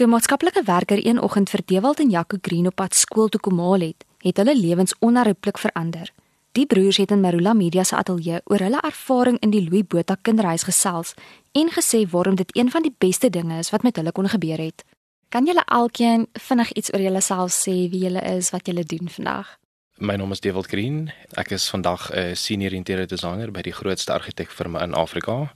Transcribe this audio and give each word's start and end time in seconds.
Toe 0.00 0.08
maatskaplike 0.08 0.62
werker 0.64 1.06
een 1.06 1.20
oggend 1.20 1.50
vir 1.52 1.60
Dewald 1.64 1.98
en 2.00 2.10
Jaco 2.10 2.38
Green 2.40 2.66
op 2.66 2.74
pad 2.74 2.94
skool 2.96 3.28
toe 3.28 3.40
kom 3.40 3.58
haal 3.60 3.82
het, 3.84 4.06
het 4.24 4.38
hulle 4.40 4.54
lewens 4.56 4.94
onherroepelik 4.98 5.58
verander. 5.60 6.08
Die 6.56 6.64
broers 6.66 6.96
het 6.96 7.10
in 7.10 7.20
Marula 7.20 7.52
Media 7.52 7.84
se 7.84 7.96
ateljee 7.96 8.40
oor 8.44 8.64
hulle 8.64 8.80
ervaring 8.80 9.36
in 9.44 9.52
die 9.52 9.60
Louis 9.68 9.84
Botha 9.84 10.16
kinderhuis 10.22 10.64
gesels 10.64 11.12
en 11.52 11.68
gesê 11.76 12.06
waarom 12.08 12.40
dit 12.40 12.56
een 12.56 12.70
van 12.70 12.82
die 12.82 12.94
beste 12.98 13.28
dinge 13.30 13.58
is 13.58 13.70
wat 13.70 13.82
met 13.82 14.00
hulle 14.00 14.12
kon 14.12 14.28
gebeur 14.28 14.64
het. 14.64 14.84
Kan 15.28 15.44
julle 15.44 15.66
alkeen 15.66 16.28
vinnig 16.32 16.72
iets 16.72 16.94
oor 16.94 17.04
julleself 17.04 17.52
sê, 17.52 17.76
wie 17.92 18.04
julle 18.08 18.24
is, 18.24 18.50
wat 18.56 18.66
julle 18.72 18.84
doen 18.84 19.08
vandag? 19.08 19.58
My 20.00 20.16
naam 20.16 20.32
is 20.32 20.40
Dewald 20.40 20.66
Green. 20.72 21.10
Ek 21.36 21.50
is 21.50 21.68
vandag 21.68 22.08
'n 22.10 22.36
senior 22.36 22.72
interieur 22.72 23.06
designer 23.06 23.50
by 23.52 23.60
die 23.60 23.76
grootste 23.76 24.12
argitekfirma 24.12 24.80
in 24.82 24.94
Afrika. 24.94 25.52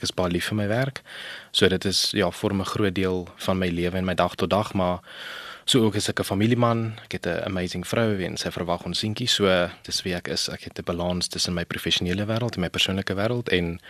Ek 0.00 0.06
is 0.08 0.14
baie 0.16 0.32
lief 0.32 0.46
vir 0.48 0.56
my 0.56 0.64
werk. 0.70 1.02
So 1.52 1.68
dit 1.68 1.84
is 1.84 2.14
ja, 2.16 2.30
vorm 2.32 2.62
'n 2.64 2.64
groot 2.64 2.94
deel 2.94 3.28
van 3.36 3.58
my 3.58 3.68
lewe 3.68 3.98
en 3.98 4.04
my 4.04 4.14
dag 4.14 4.34
tot 4.34 4.48
dag, 4.48 4.72
maar 4.72 5.04
so 5.66 5.84
ook 5.84 5.94
is 5.94 6.08
ek 6.08 6.20
'n 6.20 6.24
familieman. 6.24 6.96
Ek 7.04 7.12
het 7.12 7.26
'n 7.26 7.44
amazing 7.44 7.86
vrou 7.86 8.16
en 8.24 8.36
sy 8.36 8.50
verwag 8.50 8.84
ons 8.86 8.98
seentjie. 8.98 9.28
So 9.28 9.68
dis 9.82 10.02
wie 10.02 10.14
ek 10.14 10.28
is. 10.28 10.48
Ek 10.48 10.64
het 10.64 10.78
'n 10.78 10.84
balans 10.84 11.28
tussen 11.28 11.54
my 11.54 11.64
professionele 11.64 12.24
wêreld 12.24 12.54
en 12.54 12.60
my 12.60 12.70
persoonlike 12.70 13.14
wêreld 13.14 13.48
en 13.48 13.80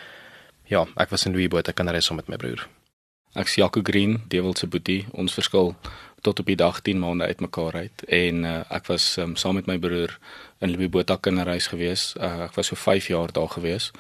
ja, 0.65 0.87
ek 0.97 1.11
was 1.11 1.27
in 1.27 1.33
Louis 1.33 1.49
Botha 1.49 1.73
kinderhuis 1.73 2.07
saam 2.07 2.17
met 2.17 2.29
my 2.29 2.37
broer. 2.37 2.67
Ek's 3.35 3.55
Jaco 3.55 3.81
Green, 3.83 4.23
Dewald 4.29 4.59
se 4.59 4.67
boetie. 4.67 5.07
Ons 5.13 5.35
verskil 5.35 5.77
tot 6.23 6.41
op 6.41 6.47
die 6.47 6.57
dag 6.57 6.81
10 6.81 6.99
maande 6.99 7.25
uitmekaar 7.25 7.75
uit 7.75 8.03
en 8.09 8.45
uh, 8.45 8.61
ek 8.71 8.87
was 8.87 9.17
um, 9.17 9.37
saam 9.37 9.55
met 9.55 9.67
my 9.67 9.79
broer 9.79 10.19
in 10.61 10.73
Louis 10.73 10.91
Botha 10.91 11.17
kinderhuis 11.17 11.67
gewees. 11.67 12.15
Uh, 12.17 12.43
ek 12.43 12.55
was 12.55 12.67
so 12.67 12.75
5 12.75 13.07
jaar 13.07 13.33
daar 13.33 13.49
gewees 13.49 13.93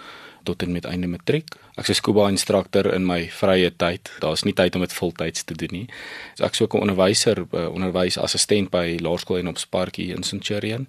tot 0.43 0.63
en 0.63 0.73
met 0.73 0.85
einde 0.85 1.07
matriek. 1.07 1.55
Ek's 1.75 1.89
'n 1.89 1.95
scuba 1.95 2.29
instrukteur 2.29 2.95
in 2.95 3.07
my 3.07 3.29
vrye 3.31 3.71
tyd. 3.77 4.11
Daar's 4.21 4.43
nie 4.43 4.53
tyd 4.53 4.75
om 4.75 4.81
dit 4.81 4.93
voltyds 4.93 5.45
te 5.45 5.55
doen 5.55 5.69
nie. 5.73 5.89
So 6.35 6.45
ek's 6.45 6.61
ook 6.61 6.75
'n 6.75 6.81
onderwyser, 6.81 7.47
uh, 7.53 7.69
onderwysassistent 7.69 8.71
by 8.71 8.99
Laerskool 9.01 9.39
en 9.39 9.49
op 9.49 9.59
Sparkie 9.59 10.15
in 10.15 10.23
Centurion. 10.23 10.89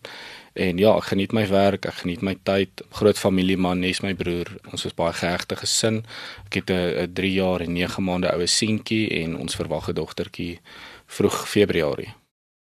En 0.54 0.78
ja, 0.78 0.96
ek 0.98 1.04
geniet 1.04 1.32
my 1.32 1.48
werk, 1.48 1.86
ek 1.86 1.94
geniet 1.94 2.22
my 2.22 2.36
tyd. 2.44 2.70
Groot 2.92 3.18
familieman, 3.18 3.80
nes 3.80 4.02
my 4.02 4.14
broer. 4.14 4.48
Ons 4.72 4.86
is 4.86 4.94
baie 4.94 5.14
gehegte 5.14 5.56
gesin. 5.56 6.06
Ek 6.46 6.54
het 6.54 6.70
'n 6.70 7.14
3 7.14 7.34
jaar 7.34 7.62
en 7.62 7.74
9 7.74 8.04
maande 8.04 8.32
oue 8.34 8.48
seentjie 8.48 9.10
en 9.24 9.38
ons 9.38 9.56
verwag 9.56 9.88
'n 9.90 9.94
dogtertjie 9.94 10.60
vroeg 11.08 11.50
Februarie. 11.50 12.21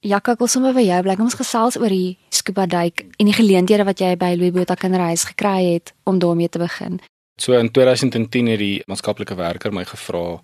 Ja, 0.03 0.17
ek 0.19 0.41
wil 0.41 0.49
sommer 0.51 0.73
by 0.75 0.81
jou 0.83 0.97
bly. 1.05 1.13
Ons 1.23 1.37
gesels 1.39 1.77
oor 1.79 1.93
die 1.93 2.17
scuba 2.33 2.65
duik 2.67 3.05
en 3.07 3.29
die 3.29 3.35
geleenthede 3.37 3.85
wat 3.87 4.01
jy 4.03 4.09
by 4.19 4.33
Louis 4.35 4.51
Botha 4.51 4.75
Kinderhuis 4.75 5.23
gekry 5.29 5.77
het 5.77 5.93
om 6.03 6.19
daarmee 6.19 6.51
te 6.51 6.59
begin. 6.59 6.99
So 7.39 7.55
in 7.55 7.71
2010 7.71 8.49
het 8.51 8.59
die 8.59 8.83
maatskaplike 8.91 9.37
werker 9.39 9.71
my 9.71 9.85
gevra, 9.87 10.41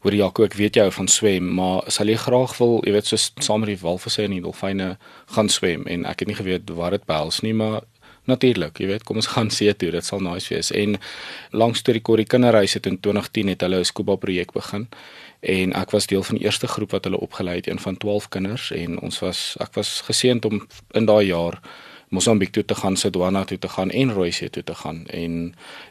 "Hoor 0.00 0.14
Jaco, 0.14 0.44
ek 0.44 0.54
weet 0.54 0.76
jy 0.76 0.82
hou 0.82 0.92
van 0.92 1.08
swem, 1.08 1.54
maar 1.54 1.90
sal 1.90 2.06
jy 2.06 2.16
graag 2.16 2.56
wil, 2.58 2.80
jy 2.84 2.92
weet, 2.92 3.06
so 3.06 3.16
saam 3.16 3.60
met 3.60 3.68
die 3.68 3.82
walvisse 3.82 4.22
en 4.22 4.30
die 4.30 4.40
dolfyne 4.40 4.96
gaan 5.26 5.48
swem?" 5.48 5.86
En 5.86 6.06
ek 6.06 6.20
het 6.20 6.28
nie 6.28 6.36
geweet 6.36 6.70
wat 6.70 6.90
dit 6.90 7.04
behels 7.04 7.40
nie, 7.42 7.52
maar 7.52 7.82
natuurlik, 8.26 8.78
jy 8.78 8.86
weet, 8.86 9.04
kom 9.04 9.16
ons 9.16 9.26
gaan 9.34 9.50
see 9.50 9.74
toe, 9.74 9.90
dit 9.90 10.04
sal 10.04 10.20
nice 10.20 10.54
wees. 10.54 10.70
En 10.70 10.98
langs 11.50 11.82
toe 11.82 11.94
die 11.94 12.02
Corrie 12.02 12.26
Kinderhuis 12.26 12.74
het 12.74 12.86
in 12.86 13.00
2010 13.00 13.48
het 13.48 13.60
hulle 13.60 13.80
'n 13.80 13.84
scuba 13.84 14.16
projek 14.16 14.52
begin 14.52 14.88
en 15.40 15.72
ek 15.72 15.90
was 15.90 16.06
deel 16.06 16.22
van 16.22 16.36
die 16.36 16.44
eerste 16.44 16.68
groep 16.68 16.90
wat 16.90 17.04
hulle 17.04 17.20
opgelei 17.20 17.56
het, 17.56 17.66
een 17.66 17.80
van 17.80 17.96
12 17.96 18.28
kinders 18.28 18.70
en 18.70 18.98
ons 19.00 19.18
was 19.18 19.54
ek 19.60 19.74
was 19.74 20.00
geseënd 20.08 20.44
om 20.44 20.66
in 20.92 21.08
daai 21.08 21.26
jaar 21.26 21.60
Mosambiek 22.10 22.50
toe 22.50 22.64
te 22.64 22.74
gaan, 22.74 22.96
Sedwana 22.96 23.44
toe 23.46 23.58
te 23.58 23.68
gaan 23.70 23.90
en 23.90 24.12
Rooisee 24.12 24.50
toe 24.50 24.64
te 24.66 24.74
gaan 24.74 25.04
en 25.14 25.34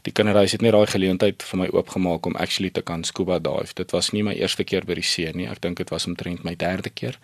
die 0.03 0.11
kinderhuis 0.11 0.51
het 0.51 0.61
net 0.65 0.75
daai 0.75 0.91
geleentheid 0.91 1.43
vir 1.47 1.61
my 1.61 1.67
oopgemaak 1.71 2.27
om 2.27 2.35
actually 2.35 2.69
te 2.75 2.83
kan 2.83 3.05
scuba 3.07 3.37
dive. 3.39 3.71
Dit 3.75 3.95
was 3.95 4.11
nie 4.11 4.25
my 4.27 4.33
eerste 4.35 4.65
keer 4.67 4.83
by 4.83 4.97
die 4.99 5.05
see 5.07 5.31
nie. 5.31 5.47
Ek 5.47 5.61
dink 5.63 5.79
dit 5.79 5.93
was 5.95 6.09
omtrent 6.11 6.43
my 6.43 6.57
derde 6.59 6.91
keer. 6.91 7.15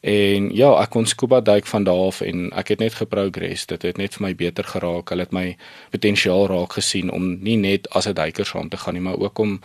En 0.00 0.48
ja, 0.56 0.70
ek 0.80 0.94
kon 0.96 1.04
scuba 1.04 1.42
duik 1.44 1.68
van 1.68 1.84
daar 1.84 2.06
af 2.06 2.22
en 2.24 2.48
ek 2.56 2.72
het 2.72 2.80
net 2.80 2.96
geprogress. 3.02 3.66
Dit 3.68 3.84
het 3.84 4.00
net 4.00 4.16
vir 4.16 4.30
my 4.30 4.32
beter 4.34 4.64
geraak. 4.64 5.12
Hulle 5.12 5.28
het 5.28 5.36
my 5.36 5.46
potensiaal 5.92 6.48
raak 6.48 6.80
gesien 6.80 7.12
om 7.12 7.34
nie 7.44 7.58
net 7.60 7.90
as 7.92 8.08
'n 8.08 8.16
duiker 8.16 8.46
saam 8.46 8.68
te 8.68 8.80
gaan 8.80 8.94
nie, 8.94 9.04
maar 9.04 9.20
ook 9.20 9.38
om 9.38 9.60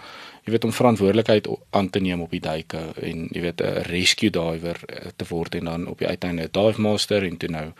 jy 0.45 0.51
weet 0.51 0.65
om 0.67 0.73
verantwoordelikheid 0.73 1.47
aan 1.69 1.89
te 1.89 1.99
neem 1.99 2.21
op 2.21 2.31
die 2.31 2.43
duike 2.43 2.77
en 3.01 3.27
jy 3.31 3.41
weet 3.41 3.61
'n 3.61 3.81
rescue 3.89 4.29
diver 4.29 4.77
eh, 4.87 5.09
te 5.15 5.25
word 5.29 5.55
en 5.55 5.65
dan 5.65 5.87
op 5.87 5.97
die 5.97 6.07
uiteinde 6.07 6.43
'n 6.43 6.51
dive 6.51 6.81
master 6.81 7.23
en 7.23 7.37
toe 7.37 7.49
nou 7.49 7.71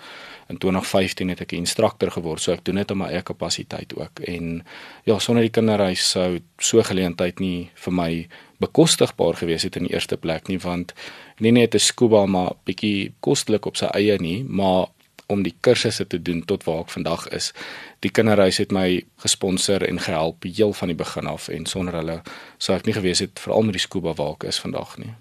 in 0.47 0.57
2015 0.57 1.29
het 1.29 1.41
ek 1.41 1.51
'n 1.51 1.55
instrukteur 1.55 2.11
geword. 2.11 2.41
So 2.41 2.51
ek 2.51 2.65
doen 2.65 2.75
dit 2.75 2.91
op 2.91 2.97
my 2.97 3.05
eie 3.05 3.21
kapasiteit 3.21 3.95
ook. 3.95 4.19
En 4.19 4.65
ja, 5.03 5.19
sonder 5.19 5.43
die 5.43 5.51
kinderhuis 5.51 6.09
sou 6.09 6.39
so 6.57 6.83
geleentheid 6.83 7.39
nie 7.39 7.69
vir 7.73 7.93
my 7.93 8.27
bekostigbaar 8.57 9.33
gewees 9.33 9.63
het 9.63 9.75
in 9.75 9.83
die 9.83 9.93
eerste 9.93 10.17
plek 10.17 10.47
nie 10.47 10.59
want 10.59 10.93
nie 11.39 11.51
net 11.51 11.73
'n 11.73 11.79
scuba 11.79 12.25
maar 12.25 12.53
bietjie 12.63 13.13
kostelik 13.19 13.65
op 13.65 13.75
sy 13.75 13.85
eie 13.85 14.17
nie, 14.17 14.43
maar 14.43 14.87
om 15.27 15.43
die 15.43 15.55
kursusse 15.59 16.07
te 16.07 16.21
doen 16.21 16.45
tot 16.45 16.63
waar 16.63 16.79
ek 16.79 16.89
vandag 16.89 17.27
is. 17.27 17.53
Die 17.99 18.11
kinderhuis 18.11 18.57
het 18.57 18.71
my 18.71 19.03
gesponsor 19.15 19.81
en 19.83 19.99
gehelp 19.99 20.43
heel 20.43 20.73
van 20.73 20.87
die 20.87 20.97
begin 20.97 21.27
af 21.27 21.47
en 21.47 21.65
sonder 21.65 21.93
hulle 21.93 22.21
sou 22.57 22.77
ek 22.77 22.85
nie 22.85 22.93
gewees 22.93 23.19
het 23.19 23.39
veral 23.39 23.61
met 23.61 23.73
die 23.73 23.81
scuba 23.81 24.13
waar 24.13 24.33
ek 24.33 24.43
is 24.43 24.59
vandag 24.59 24.97
nie. 24.97 25.13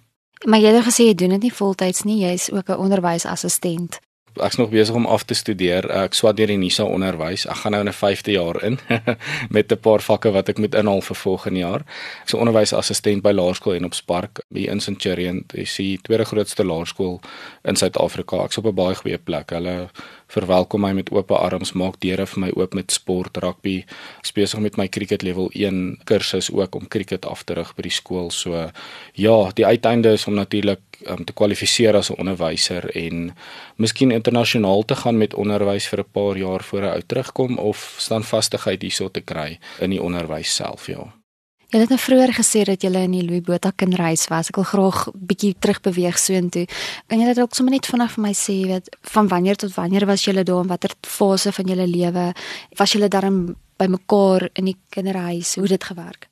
Maar 0.44 0.60
jy 0.60 0.74
het 0.74 0.84
gesê 0.84 1.06
jy 1.08 1.14
doen 1.14 1.30
dit 1.30 1.42
nie 1.42 1.52
voltyds 1.52 2.02
nie, 2.04 2.26
jy's 2.26 2.50
ook 2.52 2.68
'n 2.68 2.76
onderwysassistent 2.76 4.00
ek's 4.42 4.56
nog 4.56 4.70
besig 4.70 4.94
om 4.94 5.06
af 5.06 5.24
te 5.24 5.34
studeer. 5.34 5.86
Ek 5.90 6.14
swat 6.14 6.36
deur 6.36 6.50
die 6.50 6.58
NISA 6.58 6.84
onderwys. 6.84 7.46
Ek 7.46 7.62
gaan 7.62 7.72
nou 7.72 7.82
in 7.84 7.88
'n 7.88 7.92
5de 7.92 8.32
jaar 8.32 8.62
in 8.64 8.78
met 9.56 9.72
'n 9.72 9.78
paar 9.78 10.02
vakke 10.02 10.32
wat 10.32 10.48
ek 10.48 10.58
moet 10.58 10.74
inhaal 10.74 11.00
vir 11.00 11.16
volgende 11.16 11.60
jaar. 11.60 11.82
Ek's 12.22 12.34
'n 12.34 12.38
onderwysassistent 12.38 13.22
by 13.22 13.32
Laerskool 13.32 13.74
en 13.74 13.84
op 13.84 13.94
Spark 13.94 14.40
by 14.48 14.66
in 14.68 14.80
Centurion. 14.80 15.44
Dis 15.46 15.76
die 15.76 15.98
tweede 16.02 16.24
grootste 16.24 16.64
laerskool 16.64 17.20
in 17.64 17.76
Suid-Afrika. 17.76 18.44
Ek's 18.44 18.58
op 18.58 18.66
'n 18.66 18.74
baie 18.74 18.94
goeie 18.94 19.18
plek. 19.18 19.50
Hulle 19.50 19.88
verwelkom 20.26 20.80
my 20.80 20.92
met 20.92 21.10
oop 21.12 21.30
arms, 21.30 21.72
maak 21.72 22.00
deure 22.00 22.26
vir 22.26 22.40
my 22.40 22.50
oop 22.56 22.74
met 22.74 22.92
sport, 22.92 23.36
rugby. 23.36 23.84
Besig 24.34 24.60
met 24.60 24.76
my 24.76 24.88
cricket 24.88 25.22
level 25.22 25.50
1 25.54 25.98
kursus 26.04 26.50
ook 26.50 26.74
om 26.74 26.88
cricket 26.88 27.26
af 27.26 27.44
te 27.44 27.54
rig 27.54 27.74
by 27.76 27.82
die 27.82 27.90
skool. 27.94 28.30
So 28.30 28.70
ja, 29.14 29.36
die 29.54 29.66
uiteinde 29.66 30.12
is 30.12 30.26
om 30.26 30.34
natuurlik 30.34 30.80
um, 31.06 31.24
te 31.24 31.32
kwalifiseer 31.32 31.96
as 31.96 32.10
'n 32.10 32.18
onderwyser 32.18 32.90
en 32.96 33.34
miskien 33.76 34.10
internasionaal 34.10 34.84
te 34.84 34.94
gaan 34.94 35.18
met 35.18 35.34
onderwys 35.34 35.88
vir 35.88 36.00
'n 36.00 36.12
paar 36.12 36.36
jaar 36.36 36.62
voor 36.62 36.82
hy 36.82 36.88
uit 36.88 37.08
terugkom 37.08 37.58
of 37.58 37.94
standvastigheid 37.98 38.82
hierso 38.82 39.10
te 39.10 39.20
kry 39.20 39.58
in 39.80 39.90
die 39.90 40.02
onderwys 40.02 40.54
self, 40.54 40.86
ja. 40.86 41.12
Jy 41.74 41.80
het 41.80 41.90
nou 41.90 41.98
vroeër 41.98 42.30
gesê 42.36 42.60
dat 42.62 42.84
jy 42.84 42.90
in 43.02 43.10
die 43.16 43.24
Louis 43.26 43.42
Botha 43.42 43.72
kinderhuis 43.74 44.28
was. 44.30 44.48
Ek 44.52 44.60
wil 44.60 44.64
graag 44.64 45.08
bietjie 45.14 45.56
terugbeweeg 45.58 46.18
soontoe. 46.18 46.68
Kan 47.10 47.18
jy 47.18 47.26
dit 47.26 47.40
ook 47.42 47.54
sommer 47.54 47.74
net 47.74 47.86
vir 47.86 47.98
my 48.22 48.30
sê, 48.32 48.54
weet, 48.68 48.86
van 49.02 49.28
wanneer 49.28 49.56
tot 49.56 49.74
wanneer 49.74 50.06
was 50.06 50.22
jy 50.24 50.32
daar 50.44 50.62
en 50.62 50.70
watter 50.70 50.94
fase 51.02 51.50
van 51.52 51.66
jou 51.66 51.86
lewe 51.86 52.32
was 52.78 52.92
jy 52.92 53.08
dan 53.08 53.56
by 53.76 53.86
mekaar 53.86 54.48
in 54.54 54.64
die 54.64 54.76
kinderhuis? 54.90 55.56
Hoe 55.56 55.66
het 55.66 55.80
dit 55.80 55.84
gewerk? 55.84 56.28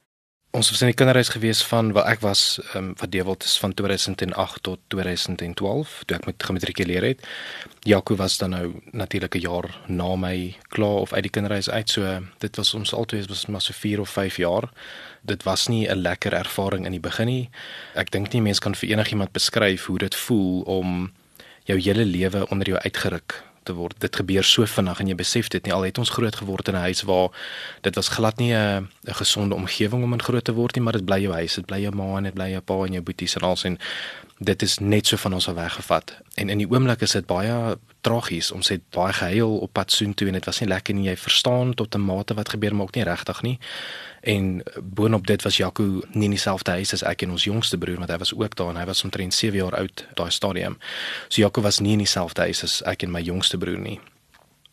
Ons 0.52 0.68
was 0.68 0.82
in 0.84 0.90
die 0.90 0.96
kinderhuis 1.00 1.30
gewees 1.32 1.62
van 1.64 1.94
waar 1.96 2.10
ek 2.10 2.20
was 2.20 2.58
um, 2.76 2.90
wat 3.00 3.08
Dewald 3.08 3.44
is 3.48 3.54
van 3.56 3.72
2008 3.72 4.58
tot 4.66 4.80
2012 4.92 5.94
toe 6.04 6.16
ek 6.18 6.26
met 6.28 6.44
gematrikuleer 6.44 7.06
het. 7.06 7.22
Jaco 7.88 8.18
was 8.20 8.36
dan 8.36 8.52
nou 8.52 8.66
natuurlik 8.92 9.34
'n 9.34 9.40
jaar 9.40 9.68
na 9.88 10.12
my 10.16 10.56
klaar 10.68 11.00
of 11.06 11.12
uit 11.12 11.22
die 11.22 11.32
kinderhuis 11.32 11.70
uit. 11.70 11.90
So 11.90 12.20
dit 12.38 12.56
was 12.56 12.74
ons 12.74 12.92
altyd 12.92 13.28
was 13.28 13.46
maar 13.46 13.64
so 13.64 13.72
4 13.72 14.00
of 14.00 14.10
5 14.10 14.36
jaar. 14.36 14.68
Dit 15.22 15.42
was 15.42 15.68
nie 15.68 15.88
'n 15.88 16.02
lekker 16.02 16.32
ervaring 16.32 16.84
in 16.84 16.92
die 16.92 17.00
begin 17.00 17.26
nie. 17.26 17.50
Ek 17.94 18.10
dink 18.10 18.32
nie 18.32 18.42
mense 18.42 18.60
kan 18.60 18.74
vir 18.74 18.90
enigiemand 18.90 19.32
beskryf 19.32 19.86
hoe 19.86 19.98
dit 19.98 20.14
voel 20.14 20.62
om 20.62 21.12
jou 21.64 21.80
hele 21.80 22.04
lewe 22.04 22.48
onder 22.48 22.68
jou 22.68 22.78
uitgeruk 22.78 23.51
te 23.64 23.72
word. 23.72 23.94
Dit 23.98 24.16
gebeur 24.16 24.44
so 24.44 24.66
vinnig 24.66 25.00
en 25.00 25.06
jy 25.06 25.14
besef 25.14 25.48
dit 25.48 25.64
nie 25.64 25.72
al 25.72 25.86
het 25.86 25.98
ons 25.98 26.10
groot 26.10 26.36
geword 26.36 26.68
in 26.68 26.74
'n 26.74 26.86
huis 26.88 27.02
waar 27.02 27.30
dit 27.82 27.94
was 27.94 28.08
glad 28.08 28.38
nie 28.38 28.54
'n 28.54 28.88
'n 29.06 29.14
gesonde 29.14 29.54
omgewing 29.54 30.02
om 30.02 30.12
in 30.12 30.22
groot 30.22 30.44
te 30.44 30.52
word 30.52 30.74
nie, 30.74 30.84
maar 30.84 30.92
dit 30.92 31.04
bly 31.04 31.20
jou 31.20 31.32
huis, 31.32 31.54
dit 31.54 31.66
bly 31.66 31.80
jou 31.80 31.94
ma 31.94 32.16
en 32.16 32.24
dit 32.24 32.34
bly 32.34 32.50
jou 32.50 32.60
pa 32.60 32.74
en 32.74 32.92
jou 32.92 33.02
boeties 33.02 33.36
en 33.36 33.42
alsin. 33.42 33.78
Dit 34.42 34.62
is 34.62 34.78
net 34.78 35.06
so 35.06 35.16
van 35.16 35.36
ons 35.36 35.46
al 35.48 35.54
weggevat. 35.54 36.16
En 36.34 36.48
in 36.50 36.58
die 36.58 36.66
oomblik 36.66 37.04
is 37.06 37.14
dit 37.14 37.26
baie 37.26 37.78
tragies. 38.02 38.50
Ons 38.50 38.72
het 38.72 38.82
baie 38.90 39.12
gehuil 39.14 39.58
op 39.62 39.72
pad 39.72 39.92
soontoe 39.94 40.26
en 40.26 40.38
dit 40.38 40.48
was 40.48 40.58
nie 40.60 40.68
lekker 40.68 40.94
nie. 40.94 41.06
Jy 41.10 41.16
verstaan 41.16 41.74
tot 41.78 41.94
'n 41.94 42.00
mate 42.00 42.34
wat 42.34 42.48
gebeur 42.48 42.74
maar 42.74 42.86
ook 42.86 42.94
nie 42.94 43.04
regtig 43.04 43.42
nie. 43.42 43.58
En 44.20 44.62
boonop 44.82 45.26
dit 45.26 45.42
was 45.42 45.56
Jaco 45.56 45.82
nie 46.12 46.24
in 46.24 46.30
dieselfde 46.30 46.70
huis 46.70 46.92
as 46.92 47.02
ek 47.02 47.22
en 47.22 47.30
ons 47.30 47.44
jongste 47.44 47.78
broer 47.78 47.98
want 47.98 48.10
hy 48.10 48.18
was 48.18 48.34
ook 48.34 48.56
daar 48.56 48.68
en 48.68 48.76
hy 48.76 48.84
was 48.84 49.04
omtrent 49.04 49.34
7 49.34 49.58
jaar 49.58 49.76
oud 49.76 50.06
daai 50.14 50.30
stadium. 50.30 50.78
So 51.28 51.40
Jaco 51.40 51.60
was 51.60 51.78
nie 51.78 51.92
in 51.92 51.98
dieselfde 51.98 52.40
huis 52.40 52.62
as 52.62 52.82
ek 52.82 53.02
en 53.02 53.10
my 53.10 53.20
jongste 53.20 53.58
broer 53.58 53.78
nie. 53.78 54.00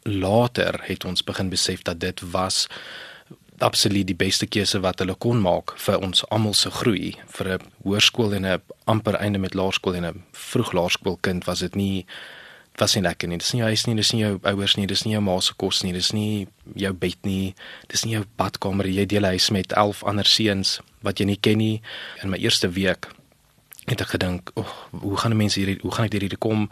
Later 0.04 0.80
het 0.84 1.06
ons 1.06 1.24
begin 1.24 1.50
besef 1.50 1.82
dat 1.82 2.00
dit 2.00 2.22
was 2.32 2.68
absoluut 3.64 4.08
die 4.08 4.18
beste 4.18 4.48
keuse 4.48 4.80
wat 4.84 5.00
hulle 5.00 5.16
kon 5.16 5.42
maak 5.42 5.76
vir 5.86 6.00
ons 6.00 6.26
almal 6.30 6.54
se 6.54 6.70
groei 6.70 7.16
vir 7.38 7.48
'n 7.54 7.62
hoërskool 7.84 8.36
en 8.36 8.46
'n 8.46 8.62
amper 8.86 9.16
einde 9.16 9.40
met 9.40 9.54
laerskool 9.54 9.96
en 9.96 10.06
'n 10.06 10.24
vroeg 10.34 10.74
laerskoolkind 10.74 11.46
was 11.46 11.60
dit 11.60 11.76
nie 11.76 12.06
was 12.80 12.96
nie 12.96 13.04
lekker 13.04 13.28
nie. 13.28 13.38
Dis 13.38 13.54
nie 13.54 13.60
jou 13.60 13.68
huis 13.68 13.86
nie, 13.88 13.96
dis 13.96 14.14
nie 14.14 14.22
jou 14.22 14.40
ouers 14.44 14.76
nie, 14.78 14.88
dis 14.88 15.04
nie 15.06 15.14
jou 15.14 15.22
ma 15.22 15.40
se 15.40 15.54
kos 15.58 15.84
nie, 15.84 15.94
dis 15.94 16.12
nie 16.16 16.48
jou 16.76 16.94
bed 16.94 17.18
nie, 17.28 17.56
dis 17.92 18.06
nie 18.06 18.14
jou 18.14 18.26
badkamer. 18.40 18.88
Jy 18.88 19.06
deel 19.06 19.24
huis 19.24 19.50
met 19.50 19.74
11 19.74 20.04
ander 20.04 20.26
seuns 20.26 20.80
wat 21.02 21.20
jy 21.20 21.26
nie 21.26 21.38
ken 21.38 21.58
nie. 21.58 21.82
In 22.24 22.30
my 22.30 22.38
eerste 22.38 22.70
week 22.70 23.10
het 23.90 24.02
ek 24.02 24.08
gedink, 24.08 24.52
"Ag, 24.56 24.90
oh, 24.92 25.02
hoe 25.02 25.18
gaan 25.18 25.38
mense 25.38 25.60
hier 25.60 25.78
hoe 25.82 25.92
gaan 25.92 26.06
ek 26.06 26.12
hierdie 26.12 26.38
kom? 26.38 26.70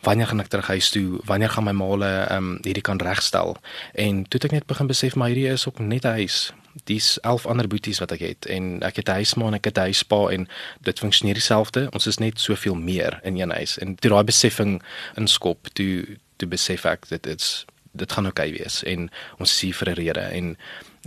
Wanneer 0.00 0.26
gaan 0.26 0.40
ek 0.40 0.48
terug 0.48 0.66
huis 0.66 0.90
toe? 0.90 1.20
Wanneer 1.24 1.50
gaan 1.50 1.64
my 1.64 1.72
maale 1.72 2.26
ehm 2.28 2.36
um, 2.36 2.58
hierdie 2.62 2.82
kan 2.82 2.98
regstel?" 2.98 3.56
En 3.94 4.22
toe 4.22 4.40
het 4.40 4.44
ek 4.44 4.50
net 4.50 4.66
begin 4.66 4.86
besef 4.86 5.14
maar 5.14 5.28
hierdie 5.28 5.52
is 5.52 5.66
ook 5.68 5.78
net 5.78 6.04
'n 6.04 6.08
huis. 6.08 6.52
Dis 6.84 7.18
11 7.20 7.46
ander 7.46 7.68
boeties 7.68 7.98
wat 7.98 8.12
ek 8.12 8.20
het 8.20 8.46
en 8.46 8.82
ek 8.82 8.96
het 8.96 9.08
'n 9.08 9.12
huisma 9.12 9.46
en 9.46 9.54
ek 9.54 9.64
het 9.64 9.78
'n 9.78 9.80
huispa 9.80 10.28
en 10.28 10.48
dit 10.80 10.98
funksioneer 10.98 11.34
dieselfde. 11.34 11.88
Ons 11.92 12.06
is 12.06 12.18
net 12.18 12.40
soveel 12.40 12.74
meer 12.74 13.20
in 13.22 13.40
een 13.40 13.50
huis. 13.50 13.78
En 13.78 13.94
toe 13.94 14.10
daai 14.10 14.24
besefing 14.24 14.82
inskop, 15.14 15.68
toe 15.72 16.18
toe 16.36 16.48
besef 16.48 16.84
ek 16.84 17.08
dit 17.08 17.26
is 17.26 17.64
dit 17.94 18.12
gaan 18.12 18.26
oukei 18.26 18.50
okay 18.50 18.58
wees 18.58 18.82
en 18.90 19.10
ons 19.38 19.50
is 19.50 19.60
hier 19.60 19.74
vir 19.74 19.90
'n 19.90 19.94
rede 19.94 20.20
en 20.20 20.56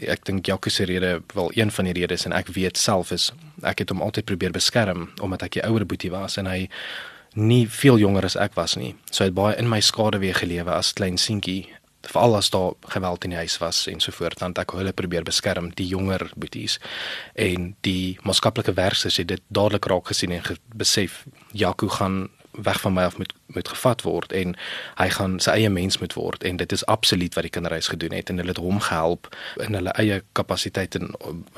ek 0.07 0.25
dink 0.25 0.45
Jacques 0.45 0.75
se 0.75 0.83
rede 0.83 1.21
wel 1.33 1.51
een 1.53 1.71
van 1.71 1.85
die 1.85 1.93
redes 1.93 2.25
en 2.25 2.31
ek 2.31 2.47
weet 2.47 2.77
self 2.77 3.11
is 3.11 3.31
ek 3.63 3.79
het 3.83 3.89
hom 3.89 4.01
altyd 4.01 4.25
probeer 4.25 4.51
beskerm 4.51 5.09
omdat 5.21 5.47
ek 5.47 5.57
die 5.57 5.65
ouer 5.65 5.85
boetie 5.85 6.11
was 6.11 6.37
en 6.37 6.49
hy 6.49 6.67
nie 7.37 7.65
veel 7.69 7.99
jonger 8.01 8.25
as 8.25 8.35
ek 8.35 8.55
was 8.57 8.75
nie. 8.77 8.95
So 9.11 9.23
hy 9.23 9.29
het 9.29 9.37
baie 9.37 9.57
in 9.57 9.69
my 9.69 9.79
skade 9.81 10.19
weer 10.19 10.37
gelewe 10.37 10.73
as 10.73 10.93
klein 10.97 11.17
seentjie 11.21 11.67
veral 12.07 12.37
as 12.37 12.49
daar 12.49 12.73
geweld 12.93 13.23
in 13.23 13.33
die 13.33 13.41
huis 13.41 13.57
was 13.57 13.87
en 13.87 13.99
so 13.99 14.11
voort 14.15 14.39
dan 14.39 14.55
ek 14.55 14.71
hulle 14.77 14.93
probeer 14.95 15.25
beskerm 15.27 15.71
die 15.75 15.87
jonger 15.89 16.23
boeties 16.39 16.77
en 17.35 17.73
die 17.85 18.17
maatskaplike 18.23 18.73
werkers 18.77 19.19
het 19.19 19.27
dit 19.27 19.43
dadelik 19.47 19.89
raak 19.91 20.07
gesien 20.13 20.31
en 20.31 20.57
besef 20.75 21.25
Jaco 21.51 21.89
gaan 21.99 22.29
weg 22.63 22.81
van 22.81 22.93
my 22.93 23.03
af 23.03 23.17
moet 23.17 23.33
moet 23.45 23.67
gevat 23.67 24.01
word 24.01 24.33
en 24.33 24.55
hy 24.97 25.09
gaan 25.09 25.39
sy 25.39 25.51
eie 25.51 25.69
mens 25.69 25.97
moet 25.97 26.13
word 26.13 26.43
en 26.43 26.57
dit 26.57 26.71
is 26.71 26.85
absoluut 26.85 27.35
wat 27.35 27.47
die 27.47 27.53
kinderhuis 27.53 27.87
gedoen 27.87 28.15
het 28.17 28.29
en 28.29 28.41
hulle 28.41 28.53
het 28.55 28.63
hom 28.63 28.79
gehelp 28.79 29.29
in 29.63 29.77
hulle 29.77 29.93
eie 30.01 30.21
kapasiteite 30.31 30.99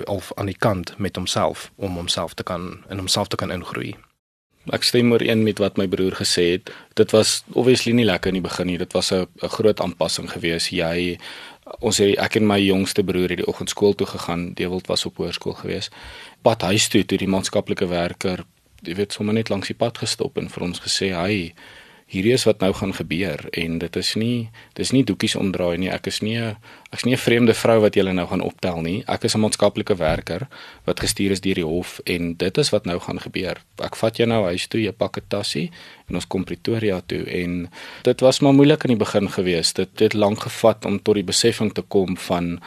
of 0.06 0.32
aan 0.36 0.52
die 0.52 0.60
kant 0.60 0.94
met 0.98 1.16
homself 1.16 1.72
om 1.76 1.96
homself 1.96 2.34
te 2.34 2.44
kan 2.44 2.84
in 2.90 2.98
homself 2.98 3.28
te 3.28 3.36
kan 3.36 3.52
ingroei. 3.52 3.96
Ek 4.76 4.84
stem 4.84 5.12
ooreen 5.12 5.44
met 5.44 5.58
wat 5.64 5.80
my 5.80 5.88
broer 5.88 6.14
gesê 6.20 6.44
het. 6.52 6.70
Dit 7.00 7.14
was 7.16 7.44
obviously 7.56 7.94
nie 7.96 8.06
lekker 8.06 8.30
in 8.30 8.38
die 8.38 8.46
begin 8.46 8.68
nie. 8.68 8.78
Dit 8.78 8.94
was 8.94 9.12
'n 9.12 9.28
groot 9.40 9.82
aanpassing 9.82 10.30
geweest. 10.32 10.70
Jy 10.70 11.18
ons 11.80 11.98
het 11.98 12.18
ek 12.18 12.36
en 12.36 12.48
my 12.48 12.60
jongste 12.60 13.04
broer 13.04 13.30
het 13.30 13.38
die 13.38 13.48
oggend 13.48 13.70
skool 13.70 13.96
toe 13.96 14.08
gegaan. 14.08 14.54
Dewald 14.54 14.88
was 14.88 15.06
op 15.06 15.18
hoërskool 15.18 15.54
geweest. 15.54 15.92
Pad 16.42 16.62
huis 16.62 16.88
toe 16.88 17.06
toe 17.06 17.18
die 17.18 17.28
maatskaplike 17.28 17.88
werker 17.88 18.46
jy 18.84 18.96
weet 18.96 19.14
sommer 19.14 19.34
net 19.34 19.50
langs 19.50 19.68
die 19.68 19.78
pad 19.78 19.98
gestop 19.98 20.38
en 20.38 20.50
vir 20.50 20.64
ons 20.64 20.80
gesê 20.80 21.14
hy 21.16 21.54
hierdie 22.10 22.34
is 22.34 22.46
wat 22.48 22.64
nou 22.64 22.72
gaan 22.74 22.92
gebeur 22.96 23.44
en 23.62 23.78
dit 23.82 23.98
is 24.02 24.10
nie 24.18 24.50
dis 24.78 24.92
nie 24.96 25.04
doekies 25.06 25.36
omdraai 25.38 25.78
nie. 25.78 25.92
Ek 25.94 26.10
is 26.10 26.22
nie 26.26 26.38
ek's 26.40 27.06
nie 27.06 27.14
'n 27.14 27.22
vreemde 27.22 27.54
vrou 27.54 27.80
wat 27.82 27.96
julle 27.96 28.14
nou 28.14 28.26
gaan 28.28 28.42
optel 28.42 28.82
nie. 28.82 29.04
Ek 29.08 29.26
is 29.26 29.36
'n 29.36 29.42
maatskaplike 29.42 29.96
werker 29.96 30.48
wat 30.86 31.00
gestuur 31.00 31.32
is 31.32 31.42
deur 31.42 31.56
die 31.56 31.66
hof 31.66 32.02
en 32.06 32.34
dit 32.34 32.58
is 32.58 32.70
wat 32.72 32.86
nou 32.86 33.00
gaan 33.00 33.20
gebeur. 33.20 33.58
Ek 33.78 33.96
vat 33.96 34.18
jou 34.18 34.28
nou 34.28 34.44
huis 34.46 34.68
toe 34.68 34.82
jy 34.82 34.92
pak 34.92 35.18
'n 35.18 35.28
tassie 35.30 35.72
en 36.10 36.16
ons 36.16 36.28
kom 36.28 36.44
Pretoria 36.44 37.02
toe. 37.02 37.26
En 37.26 37.70
dit 38.04 38.22
was 38.22 38.40
maar 38.40 38.54
moeilik 38.54 38.84
in 38.84 38.98
die 38.98 39.06
begin 39.06 39.30
geweest. 39.30 39.76
Dit 39.76 40.00
het 40.00 40.14
lank 40.14 40.40
gevat 40.40 40.86
om 40.86 41.00
tot 41.00 41.16
die 41.16 41.24
besefing 41.24 41.74
te 41.74 41.82
kom 41.82 42.18
van 42.18 42.60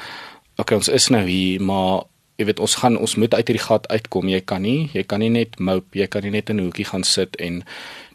okay 0.56 0.76
ons 0.76 0.88
is 0.88 1.08
nou 1.08 1.26
hier 1.26 1.60
maar 1.60 2.04
jy 2.42 2.48
weet 2.50 2.60
ons 2.62 2.74
gaan 2.82 2.98
ons 2.98 3.16
moet 3.20 3.34
uit 3.34 3.48
hierdie 3.48 3.64
gat 3.64 3.88
uitkom. 3.88 4.28
Jy 4.30 4.42
kan 4.52 4.62
nie 4.66 4.90
jy 4.92 5.04
kan 5.06 5.22
nie 5.22 5.30
net 5.32 5.58
mope 5.62 5.98
jy 5.98 6.08
kan 6.10 6.26
nie 6.26 6.34
net 6.34 6.50
in 6.50 6.58
'n 6.58 6.66
hoekie 6.68 6.88
gaan 6.90 7.04
sit 7.04 7.36
en 7.36 7.62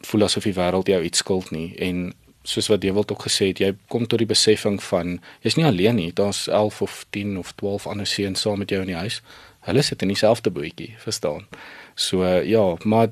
voel 0.10 0.24
asof 0.28 0.44
die 0.44 0.54
wêreld 0.54 0.88
jou 0.88 1.02
iets 1.04 1.24
skuld 1.24 1.52
nie. 1.52 1.74
En 1.80 2.14
soos 2.44 2.68
wat 2.68 2.82
Dewald 2.82 3.12
ook 3.12 3.24
gesê 3.28 3.48
het 3.52 3.60
jy 3.60 3.76
kom 3.88 4.08
tot 4.08 4.20
die 4.20 4.28
besefing 4.28 4.84
van 4.84 5.20
jy's 5.44 5.56
nie 5.56 5.66
alleen 5.66 5.96
nie. 5.96 6.12
Daar's 6.14 6.48
11 6.48 6.82
of 6.82 7.06
10 7.10 7.38
of 7.38 7.52
12 7.56 7.88
ander 7.88 8.08
seuns 8.08 8.42
saam 8.42 8.60
met 8.60 8.70
jou 8.70 8.82
in 8.82 8.88
die 8.88 9.02
huis. 9.04 9.22
Hulle 9.60 9.82
sit 9.82 10.02
in 10.02 10.08
dieselfde 10.08 10.52
bootjie 10.52 10.96
verstaan? 10.98 11.48
So 11.96 12.24
ja 12.26 12.76
maar 12.84 13.10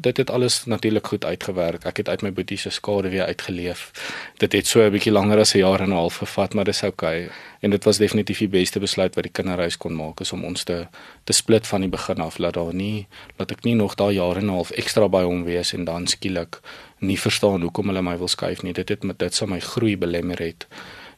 dit 0.00 0.16
het 0.16 0.30
alles 0.30 0.64
natuurlik 0.64 1.06
goed 1.06 1.24
uitgewerk. 1.24 1.84
Ek 1.84 1.96
het 1.96 2.08
uit 2.08 2.22
my 2.22 2.32
boetie 2.32 2.58
se 2.58 2.70
skade 2.70 3.08
weer 3.08 3.24
uitgeleef. 3.24 3.90
Dit 4.36 4.52
het 4.52 4.66
so 4.66 4.82
'n 4.82 4.90
bietjie 4.90 5.12
langer 5.12 5.38
as 5.38 5.54
'n 5.54 5.58
jaar 5.58 5.80
en 5.80 5.88
'n 5.88 5.92
half 5.92 6.16
gevat, 6.16 6.54
maar 6.54 6.64
dis 6.64 6.82
oukei. 6.82 7.24
Okay. 7.24 7.34
En 7.60 7.70
dit 7.70 7.84
was 7.84 7.98
definitief 7.98 8.38
die 8.38 8.48
beste 8.48 8.80
besluit 8.80 9.14
wat 9.14 9.24
die 9.24 9.32
kinderhuis 9.32 9.76
kon 9.76 9.94
maak 9.94 10.20
is 10.20 10.32
om 10.32 10.44
ons 10.44 10.64
te 10.64 10.86
te 11.24 11.32
split 11.32 11.66
van 11.66 11.80
die 11.80 11.90
begin 11.90 12.20
af. 12.20 12.38
Laat 12.38 12.54
daar 12.54 12.74
nie 12.74 13.06
laat 13.36 13.50
ek 13.50 13.64
nie 13.64 13.74
nog 13.74 13.94
daai 13.94 14.14
jaar 14.14 14.36
en 14.36 14.44
'n 14.44 14.48
half 14.48 14.70
ekstra 14.70 15.08
by 15.08 15.22
hom 15.22 15.44
wees 15.44 15.72
en 15.72 15.84
dan 15.84 16.06
skielik 16.06 16.60
nie 16.98 17.18
verstaan 17.18 17.60
hoekom 17.60 17.86
hulle 17.86 18.02
my 18.02 18.18
wil 18.18 18.28
skuif 18.28 18.62
nie. 18.62 18.72
Dit 18.72 18.88
het 18.88 19.02
met 19.02 19.18
dit 19.18 19.34
sou 19.34 19.50
my 19.50 19.60
groei 19.60 19.96
belemmer 19.96 20.38
het. 20.38 20.66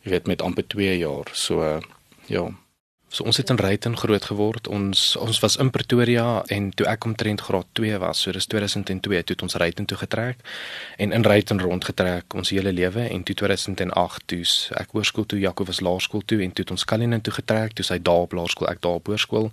Jy 0.02 0.10
weet 0.10 0.26
met 0.26 0.42
amper 0.42 0.66
2 0.66 0.98
jaar. 0.98 1.26
So 1.32 1.80
ja. 2.26 2.50
So 3.12 3.26
ons 3.28 3.36
het 3.36 3.50
in 3.52 3.58
Ruyten 3.60 3.96
groot 3.96 4.24
geword. 4.24 4.68
Ons 4.72 5.16
ons 5.20 5.40
was 5.44 5.56
in 5.60 5.70
Pretoria 5.70 6.40
en 6.48 6.70
toe 6.72 6.86
ek 6.88 7.04
omtrent 7.04 7.42
graad 7.44 7.68
2 7.76 7.98
was, 8.00 8.22
so 8.24 8.32
dis 8.32 8.48
2002 8.48 8.96
toe 9.04 9.34
het 9.34 9.44
ons 9.44 9.56
Ruyten 9.60 9.84
toe 9.84 9.98
getrek 10.00 10.40
en 10.96 11.12
in 11.12 11.26
Ruyten 11.28 11.60
rondgetrek 11.60 12.32
ons 12.34 12.54
hele 12.56 12.72
lewe 12.72 13.04
en 13.04 13.22
toe 13.22 13.36
2008 13.36 14.26
toe 14.32 14.40
ek 14.80 14.96
hoërskool 14.96 15.28
toe 15.28 15.42
Jaco 15.44 15.68
was 15.68 15.82
laerskool 15.84 16.24
toe 16.24 16.40
en 16.40 16.56
toe 16.56 16.64
het 16.64 16.72
ons 16.72 16.88
Kalinin 16.88 17.20
toe 17.20 17.36
getrek, 17.36 17.76
toe 17.76 17.84
sy 17.84 18.00
daar 18.00 18.24
op 18.24 18.32
laerskool, 18.32 18.70
ek 18.72 18.80
daar 18.80 18.96
op 19.02 19.12
hoërskool. 19.12 19.50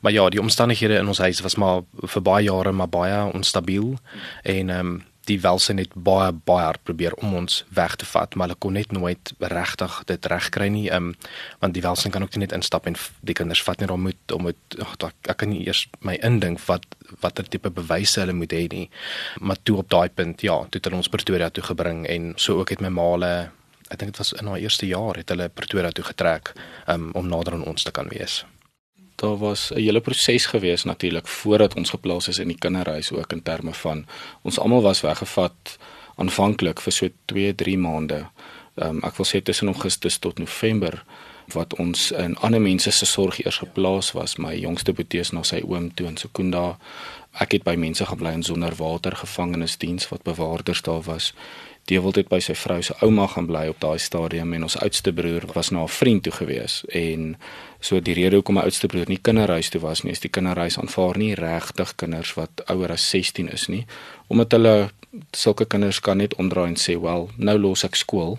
Maar 0.00 0.16
ja, 0.16 0.28
die 0.32 0.40
omstandighede 0.40 0.96
in 0.96 1.08
ons 1.12 1.20
huis 1.20 1.44
was 1.44 1.60
maar 1.60 1.84
vir 2.00 2.24
baie 2.24 2.48
jare 2.48 2.72
maar 2.72 2.88
baie 2.88 3.26
onstabiel 3.34 3.98
en 4.42 4.70
ehm 4.70 4.94
um, 4.94 5.02
die 5.28 5.38
welsyn 5.40 5.80
het 5.80 5.92
baie 5.94 6.32
baie 6.46 6.64
hard 6.66 6.82
probeer 6.86 7.14
om 7.22 7.34
ons 7.38 7.62
weg 7.74 7.96
te 8.00 8.06
vat, 8.08 8.34
maar 8.34 8.48
hulle 8.48 8.60
kon 8.60 8.76
net 8.76 8.92
nooit 8.92 9.32
regtig 9.40 9.96
dit 10.10 10.28
regkry 10.32 10.68
nie. 10.72 10.86
Ehm 10.90 11.10
um, 11.10 11.16
want 11.60 11.74
die 11.74 11.82
welsyn 11.82 12.12
kan 12.14 12.22
ook 12.22 12.36
nie 12.36 12.44
net 12.44 12.54
instap 12.56 12.86
en 12.86 12.96
die 13.20 13.34
kinders 13.34 13.62
vat 13.62 13.80
net 13.80 13.90
om 13.90 14.06
moet 14.08 14.36
om 14.36 14.46
moet 14.48 14.78
ag 14.78 14.96
ek, 15.08 15.16
ek 15.34 15.40
kan 15.42 15.52
nie 15.52 15.64
eers 15.66 15.86
my 16.00 16.16
indink 16.22 16.60
wat 16.68 16.86
watter 17.20 17.48
tipe 17.48 17.70
bewyse 17.70 18.20
hulle 18.20 18.36
moet 18.36 18.52
hê 18.52 18.66
nie. 18.72 18.88
Maar 19.40 19.60
toe 19.62 19.78
op 19.82 19.90
daai 19.90 20.08
punt, 20.08 20.42
ja, 20.42 20.58
toe 20.68 20.80
het 20.80 20.88
hulle 20.88 21.02
ons 21.02 21.12
Pretoria 21.12 21.50
toe 21.50 21.64
gebring 21.64 22.06
en 22.06 22.32
so 22.36 22.58
ook 22.60 22.74
het 22.74 22.80
my 22.80 22.92
maale 22.92 23.34
ek 23.90 24.00
dink 24.00 24.14
dit 24.14 24.18
was 24.18 24.32
in 24.32 24.48
haar 24.48 24.62
eerste 24.62 24.86
jaar 24.88 25.16
het 25.20 25.28
hulle 25.28 25.48
Pretoria 25.48 25.90
toe 25.90 26.04
getrek 26.04 26.54
um, 26.88 27.10
om 27.14 27.28
nader 27.28 27.54
aan 27.54 27.68
ons 27.68 27.82
te 27.84 27.92
kan 27.92 28.08
wees 28.08 28.44
daar 29.24 29.38
was 29.40 29.70
'n 29.72 29.80
hele 29.80 30.00
proses 30.00 30.46
gewees 30.46 30.84
natuurlik 30.84 31.28
voordat 31.28 31.74
ons 31.74 31.90
geplaas 31.90 32.28
is 32.28 32.38
in 32.38 32.48
die 32.48 32.62
kinderhuis 32.64 33.12
ook 33.12 33.32
in 33.32 33.42
terme 33.42 33.74
van 33.74 34.06
ons 34.42 34.58
almal 34.58 34.82
was 34.82 35.00
weggevat 35.00 35.78
aanvanklik 36.16 36.80
vir 36.80 36.92
so 36.92 37.08
2, 37.24 37.54
3 37.54 37.78
maande. 37.78 38.26
Um, 38.74 38.98
ek 39.06 39.16
wil 39.16 39.26
sê 39.26 39.42
tussen 39.42 39.68
Augustus 39.68 40.18
tot 40.18 40.38
November 40.38 41.04
wat 41.52 41.74
ons 41.74 42.10
in 42.10 42.36
ander 42.36 42.60
mense 42.60 42.90
se 42.90 43.06
sorg 43.06 43.38
eers 43.44 43.58
geplaas 43.62 44.12
was. 44.12 44.36
My 44.36 44.54
jongste 44.58 44.92
boetie 44.92 45.20
is 45.20 45.32
na 45.32 45.42
sy 45.42 45.60
oom 45.62 45.90
toe 45.94 46.06
in 46.06 46.16
Sekunda. 46.16 46.78
Ek 47.32 47.52
het 47.52 47.62
by 47.66 47.74
mense 47.74 48.06
gebly 48.06 48.32
in 48.32 48.42
sonderwater 48.42 49.16
gevangenisdiens 49.16 50.08
wat 50.08 50.22
bewaarders 50.22 50.82
daar 50.82 51.02
was. 51.02 51.32
Dewald 51.84 52.16
het 52.16 52.30
by 52.32 52.38
sy 52.40 52.54
vrou 52.56 52.78
se 52.82 52.94
ouma 53.04 53.26
gaan 53.28 53.46
bly 53.46 53.66
op 53.68 53.80
daai 53.82 53.98
stadium 54.00 54.54
en 54.56 54.62
ons 54.64 54.76
oudste 54.80 55.12
broer 55.12 55.44
was 55.52 55.70
na 55.70 55.82
'n 55.82 55.88
vriend 55.88 56.22
toe 56.22 56.32
gewees 56.32 56.84
en 56.88 57.36
so 57.80 58.00
die 58.00 58.14
rede 58.14 58.36
hoekom 58.36 58.54
my 58.54 58.62
oudste 58.62 58.86
broer 58.86 59.08
nie 59.08 59.18
kinderhuis 59.18 59.68
toe 59.68 59.80
was 59.80 60.02
nie 60.02 60.12
is 60.12 60.20
die 60.20 60.30
kinderhuis 60.30 60.78
aanvaar 60.78 61.18
nie 61.18 61.34
regtig 61.34 61.96
kinders 61.96 62.34
wat 62.34 62.62
ouer 62.66 62.92
as 62.92 63.10
16 63.10 63.48
is 63.52 63.68
nie 63.68 63.86
omdat 64.28 64.52
hulle 64.52 64.90
sulke 65.32 65.64
kinders 65.64 66.00
kan 66.00 66.16
net 66.16 66.34
omdraai 66.34 66.68
en 66.68 66.76
sê 66.76 67.00
wel 67.00 67.30
nou 67.36 67.58
los 67.58 67.84
ek 67.84 67.94
skool 67.94 68.38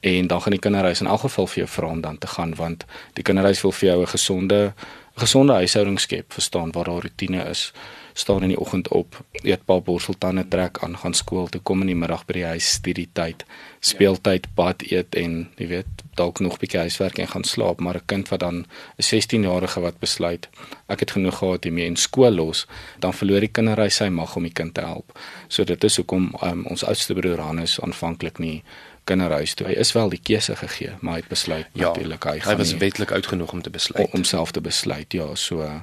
en 0.00 0.26
dan 0.26 0.40
gaan 0.40 0.52
die 0.52 0.60
kinderhuis 0.60 1.00
in 1.00 1.06
elk 1.06 1.20
geval 1.20 1.46
vir 1.46 1.58
jou 1.64 1.68
vra 1.68 1.86
om 1.88 2.00
dan 2.00 2.18
te 2.18 2.26
gaan 2.26 2.54
want 2.54 2.84
die 3.14 3.22
kinderhuis 3.22 3.62
wil 3.62 3.72
vir 3.72 3.88
jou 3.88 4.00
'n 4.02 4.06
gesonde 4.06 4.74
gesonde 5.16 5.52
huishouding 5.52 6.00
skep 6.00 6.32
verstaan 6.32 6.72
waar 6.72 6.84
daar 6.84 7.02
rotine 7.02 7.48
is 7.50 7.72
staan 8.16 8.46
in 8.46 8.54
die 8.54 8.60
oggend 8.60 8.88
op, 8.96 9.18
eet 9.44 9.64
paar 9.68 9.82
borseltande 9.84 10.46
trek 10.48 10.80
aan 10.84 10.96
gaan 10.96 11.14
skool 11.14 11.50
toe 11.52 11.60
kom 11.60 11.82
in 11.84 11.92
die 11.92 11.98
middag 11.98 12.24
by 12.28 12.38
die 12.38 12.46
huis 12.54 12.70
studie 12.78 13.08
tyd, 13.12 13.44
speeltyd, 13.84 14.48
bad 14.56 14.84
eet 14.88 15.18
en 15.20 15.42
jy 15.60 15.68
weet 15.74 16.04
dalk 16.16 16.40
nog 16.40 16.56
'n 16.56 16.62
bietjie 16.62 16.80
huiswerk 16.80 17.18
en 17.18 17.28
gaan 17.28 17.44
slaap, 17.44 17.80
maar 17.80 17.96
'n 17.96 18.06
kind 18.06 18.28
wat 18.28 18.40
dan 18.40 18.64
'n 18.96 19.02
16-jarige 19.10 19.80
wat 19.80 20.00
besluit 20.00 20.48
ek 20.88 21.00
het 21.00 21.10
genoeg 21.10 21.38
gehad 21.38 21.64
hiermee 21.64 21.86
en 21.86 21.96
skool 21.96 22.32
los, 22.32 22.66
dan 22.98 23.12
verloor 23.12 23.40
die 23.40 23.52
kinderhuis 23.52 23.96
sy 23.96 24.08
mag 24.08 24.36
om 24.36 24.42
die 24.42 24.52
kind 24.52 24.74
te 24.74 24.80
help. 24.80 25.18
So 25.48 25.64
dit 25.64 25.84
is 25.84 25.96
hoekom 25.96 26.34
um, 26.42 26.66
ons 26.66 26.84
oudste 26.84 27.14
broer 27.14 27.40
Hannes 27.40 27.80
aanvanklik 27.80 28.38
nie 28.38 28.62
kinderhuis 29.04 29.54
toe. 29.54 29.66
Hy 29.66 29.72
is 29.72 29.92
wel 29.92 30.08
die 30.08 30.20
keuse 30.22 30.56
gegee, 30.56 30.96
maar 31.00 31.12
hy 31.12 31.20
het 31.20 31.28
besluit 31.28 31.66
ja, 31.72 31.88
natuurlik 31.88 32.24
hy, 32.24 32.38
hy 32.38 32.56
was 32.56 32.74
wetlik 32.76 33.12
oud 33.12 33.26
genoeg 33.26 33.52
om 33.52 33.62
te 33.62 33.70
besluit 33.70 34.10
om 34.12 34.24
self 34.24 34.50
te 34.50 34.60
besluit. 34.60 35.12
Ja, 35.12 35.34
so 35.34 35.82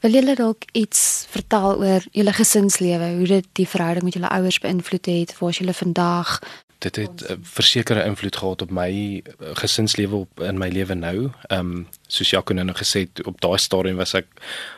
Wil 0.00 0.14
julle 0.14 0.34
dalk 0.38 0.62
iets 0.78 1.26
vertel 1.30 1.80
oor 1.82 2.04
julle 2.14 2.32
gesinslewe, 2.32 3.10
hoe 3.18 3.26
dit 3.26 3.46
die 3.58 3.68
verhouding 3.68 4.04
met 4.04 4.14
julle 4.14 4.30
ouers 4.30 4.58
beïnvloed 4.62 5.06
het, 5.10 5.38
waar 5.38 5.50
julle 5.50 5.74
vandag 5.74 6.38
dit 6.78 6.96
het 6.96 7.24
'n 7.26 7.38
versekerde 7.42 8.04
invloed 8.04 8.36
gehad 8.36 8.62
op 8.62 8.70
my 8.70 9.22
eh, 9.22 9.48
gesinslewe 9.52 10.16
op 10.16 10.40
in 10.40 10.58
my 10.58 10.68
lewe 10.68 10.94
nou. 10.94 11.30
Ehm 11.46 11.60
um, 11.60 11.86
soos 12.06 12.30
Jaco 12.30 12.54
nou 12.54 12.72
gesê 12.72 12.98
het, 13.00 13.26
op 13.26 13.40
daai 13.40 13.58
stadium 13.58 13.96
was 13.96 14.14
ek 14.14 14.26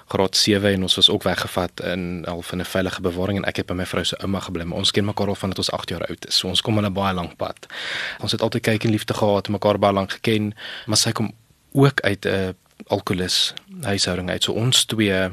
graad 0.09 0.37
7 0.37 0.73
en 0.73 0.83
ons 0.83 0.95
was 0.95 1.11
ook 1.11 1.23
weggevat 1.23 1.81
in 1.81 2.25
half 2.27 2.53
in 2.53 2.61
'n 2.61 2.65
veilige 2.65 3.01
bewaring 3.01 3.39
en 3.39 3.45
ek 3.45 3.57
het 3.57 3.67
by 3.67 3.75
my 3.75 3.87
vrou 3.87 4.05
se 4.05 4.17
ouma 4.19 4.41
gebly. 4.41 4.65
Maar 4.65 4.79
ons 4.79 4.91
ken 4.91 5.05
mekaar 5.05 5.29
al 5.29 5.35
vandat 5.35 5.59
ons 5.59 5.71
8 5.71 5.89
jaar 5.89 6.07
oud 6.07 6.27
is. 6.27 6.37
So 6.37 6.49
ons 6.49 6.61
kom 6.61 6.79
al 6.79 6.85
'n 6.85 6.93
baie 6.93 7.15
lank 7.15 7.37
pad. 7.37 7.67
Ons 8.21 8.33
het 8.33 8.43
altyd 8.43 8.63
kyk 8.63 8.85
en 8.85 8.91
liefde 8.91 9.15
gehad, 9.15 9.49
mekaar 9.49 9.79
baie 9.79 9.93
lank 9.93 10.13
geken, 10.13 10.55
maar 10.87 10.97
sy 10.97 11.13
kom 11.13 11.33
ook 11.73 12.01
uit 12.01 12.27
'n 12.27 12.55
alkoholus 12.87 13.55
huishouding 13.83 14.31
uit. 14.31 14.43
So 14.43 14.53
ons 14.53 14.85
twee 14.85 15.31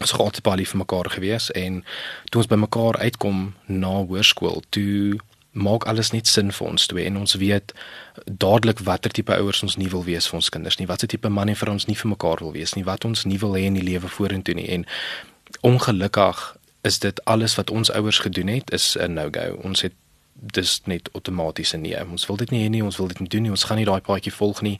ons 0.00 0.12
het 0.12 0.20
altyd 0.20 0.42
baie 0.42 0.56
lief 0.56 0.72
vir 0.72 0.82
mekaar 0.82 1.10
gewees 1.12 1.50
en 1.58 1.82
toe 2.30 2.40
ons 2.42 2.48
by 2.50 2.56
mekaar 2.56 2.96
uitkom 2.98 3.52
na 3.68 3.92
hoërskool, 4.00 4.62
toe 4.74 5.18
maak 5.52 5.84
alles 5.84 6.10
net 6.14 6.26
sin 6.26 6.48
vir 6.50 6.68
ons 6.68 6.86
twee 6.88 7.04
en 7.06 7.18
ons 7.20 7.36
weet 7.36 7.74
dadelik 8.24 8.80
watter 8.88 9.12
tipe 9.12 9.36
ouers 9.36 9.62
ons 9.62 9.76
nie 9.76 9.90
wil 9.92 10.04
wees 10.04 10.26
vir 10.30 10.40
ons 10.40 10.48
kinders 10.48 10.78
nie, 10.80 10.88
watter 10.88 11.10
tipe 11.12 11.28
man 11.28 11.52
en 11.52 11.58
vrou 11.60 11.74
ons 11.76 11.86
nie 11.86 11.98
vir 11.98 12.14
mekaar 12.14 12.40
wil 12.40 12.54
wees 12.56 12.72
nie, 12.74 12.86
wat 12.88 13.04
ons 13.04 13.26
nie 13.28 13.38
wil 13.42 13.52
hê 13.58 13.66
in 13.68 13.76
die 13.76 13.84
lewe 13.84 14.08
vorentoe 14.08 14.56
nie 14.56 14.70
en 14.72 14.86
ongelukkig 15.60 16.40
is 16.88 16.98
dit 16.98 17.20
alles 17.30 17.54
wat 17.60 17.70
ons 17.70 17.92
ouers 17.92 18.22
gedoen 18.24 18.48
het 18.48 18.72
is 18.72 18.96
'n 18.96 19.14
no-go. 19.14 19.60
Ons 19.62 19.82
het 19.82 19.94
dis 20.34 20.80
net 20.84 21.08
outomaties 21.12 21.72
nee. 21.72 22.04
Ons 22.10 22.26
wil 22.26 22.36
dit 22.36 22.50
nie 22.50 22.64
hê 22.64 22.70
nie, 22.70 22.84
ons 22.84 22.96
wil 22.96 23.08
dit 23.08 23.20
nie 23.20 23.28
doen 23.28 23.42
nie. 23.42 23.50
Ons 23.50 23.64
gaan 23.64 23.76
nie 23.76 23.86
daai 23.86 24.00
paadjie 24.00 24.32
volg 24.32 24.62
nie. 24.62 24.78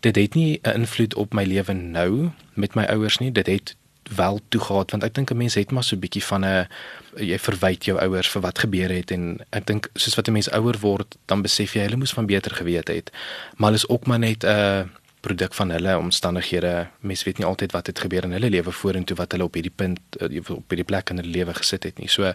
Dit 0.00 0.16
het 0.16 0.34
nie 0.34 0.60
'n 0.62 0.84
invloed 0.84 1.14
op 1.14 1.34
my 1.34 1.44
lewe 1.44 1.72
nou 1.72 2.30
met 2.54 2.74
my 2.74 2.84
ouers 2.84 3.18
nie. 3.18 3.32
Dit 3.32 3.46
het 3.46 3.76
wel 4.16 4.40
toe 4.48 4.60
gehad 4.60 4.90
want 4.90 5.04
ek 5.04 5.14
dink 5.14 5.30
'n 5.30 5.36
mens 5.36 5.54
het 5.54 5.70
maar 5.70 5.84
so 5.84 5.96
'n 5.96 6.00
bietjie 6.00 6.24
van 6.24 6.44
'n 6.44 6.68
jy 7.16 7.38
verwyd 7.38 7.84
jou 7.84 7.98
ouers 7.98 8.28
vir 8.28 8.42
wat 8.42 8.58
gebeur 8.58 8.90
het 8.90 9.10
en 9.10 9.38
ek 9.50 9.66
dink 9.66 9.90
soos 9.94 10.14
wat 10.14 10.28
'n 10.28 10.32
mens 10.32 10.50
ouer 10.50 10.78
word 10.80 11.16
dan 11.26 11.42
besef 11.42 11.72
jy 11.72 11.82
hulle 11.82 11.96
moes 11.96 12.12
van 12.12 12.26
beter 12.26 12.54
geweet 12.54 12.88
het 12.88 13.10
maar 13.56 13.70
hulle 13.70 13.82
is 13.82 13.88
ook 13.88 14.06
maar 14.06 14.18
net 14.18 14.44
'n 14.44 14.46
uh, 14.46 14.82
produk 15.20 15.54
van 15.54 15.70
hulle 15.70 15.96
omstandighede 15.98 16.88
mens 17.00 17.24
weet 17.26 17.38
nie 17.38 17.46
altyd 17.46 17.72
wat 17.72 17.86
het 17.86 17.98
gebeur 17.98 18.24
in 18.24 18.34
hulle 18.36 18.50
lewe 18.50 18.72
vorentoe 18.72 19.16
wat 19.18 19.32
hulle 19.32 19.44
op 19.44 19.54
hierdie 19.58 19.74
punt 19.74 20.00
uh, 20.20 20.40
op 20.54 20.74
hierdie 20.74 20.86
plek 20.88 21.10
in 21.10 21.22
hulle 21.22 21.34
lewe 21.34 21.54
gesit 21.58 21.88
het 21.88 21.98
nie 21.98 22.10
so 22.12 22.32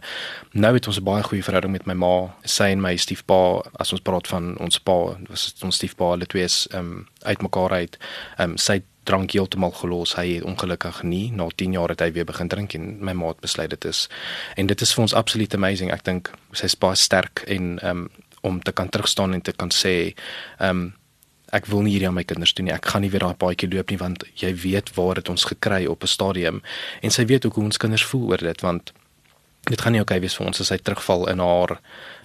nou 0.52 0.74
het 0.74 0.88
ons 0.88 1.00
'n 1.00 1.04
baie 1.04 1.24
goeie 1.24 1.44
verhouding 1.44 1.74
met 1.74 1.86
my 1.86 1.94
ma 1.94 2.16
sy 2.44 2.72
en 2.76 2.82
my 2.82 2.96
stiefpa 2.96 3.62
as 3.80 3.94
ons 3.94 4.02
praat 4.02 4.28
van 4.28 4.58
ons 4.58 4.80
pa 4.80 4.98
was 5.30 5.54
ons 5.62 5.76
stiefpa 5.76 6.12
hulle 6.16 6.26
twee 6.26 6.44
is 6.44 6.68
um, 6.74 7.08
uitmekaar 7.24 7.72
uit 7.72 7.98
um, 8.40 8.58
sy 8.58 8.82
drank 9.04 9.32
heeltemal 9.32 9.72
gelos. 9.72 10.16
Hy 10.16 10.28
het 10.38 10.44
ongelukkig 10.48 11.04
nie 11.04 11.32
na 11.36 11.48
10 11.56 11.76
jaar 11.76 11.92
het 11.92 12.00
hy 12.00 12.12
weer 12.16 12.26
begin 12.26 12.48
drink 12.48 12.76
en 12.78 12.98
my 13.04 13.16
maat 13.18 13.40
besluit 13.44 13.70
dit 13.70 13.86
is 13.86 14.08
en 14.56 14.68
dit 14.68 14.82
is 14.82 14.94
vir 14.96 15.02
ons 15.02 15.14
absoluut 15.14 15.54
amazing. 15.54 15.92
Ek 15.92 16.06
dink 16.08 16.32
sy 16.52 16.70
is 16.72 16.80
baie 16.80 16.96
sterk 17.00 17.44
en 17.48 17.78
um, 17.84 18.10
om 18.44 18.60
te 18.62 18.72
kan 18.72 18.90
terugstaan 18.90 19.34
en 19.34 19.42
te 19.42 19.56
kan 19.56 19.72
sê 19.72 20.14
ehm 20.60 20.70
um, 20.70 20.92
ek 21.54 21.70
wil 21.70 21.86
nie 21.86 21.94
hierdie 21.94 22.10
aan 22.10 22.18
my 22.18 22.26
kinders 22.26 22.54
doen 22.58 22.68
nie. 22.70 22.74
Ek 22.74 22.90
gaan 22.90 23.06
nie 23.06 23.12
weer 23.14 23.26
daai 23.26 23.38
paadjie 23.38 23.70
loop 23.70 23.94
nie 23.94 24.00
want 24.02 24.26
jy 24.42 24.52
weet 24.66 24.92
waar 24.98 25.22
dit 25.22 25.30
ons 25.30 25.46
gekry 25.52 25.86
op 25.86 26.04
'n 26.04 26.14
stadium 26.16 26.62
en 27.02 27.12
sy 27.12 27.26
weet 27.26 27.44
hoe 27.44 27.64
ons 27.64 27.78
kinders 27.78 28.06
voel 28.06 28.30
oor 28.32 28.42
dit 28.42 28.62
want 28.62 28.94
dit 29.70 29.82
gaan 29.82 29.94
nie 29.96 30.02
oukei 30.02 30.18
okay 30.18 30.24
wees 30.26 30.36
vir 30.36 30.48
ons 30.50 30.60
as 30.60 30.74
hy 30.74 30.78
terugval 30.84 31.22
in 31.32 31.40
haar 31.40 31.78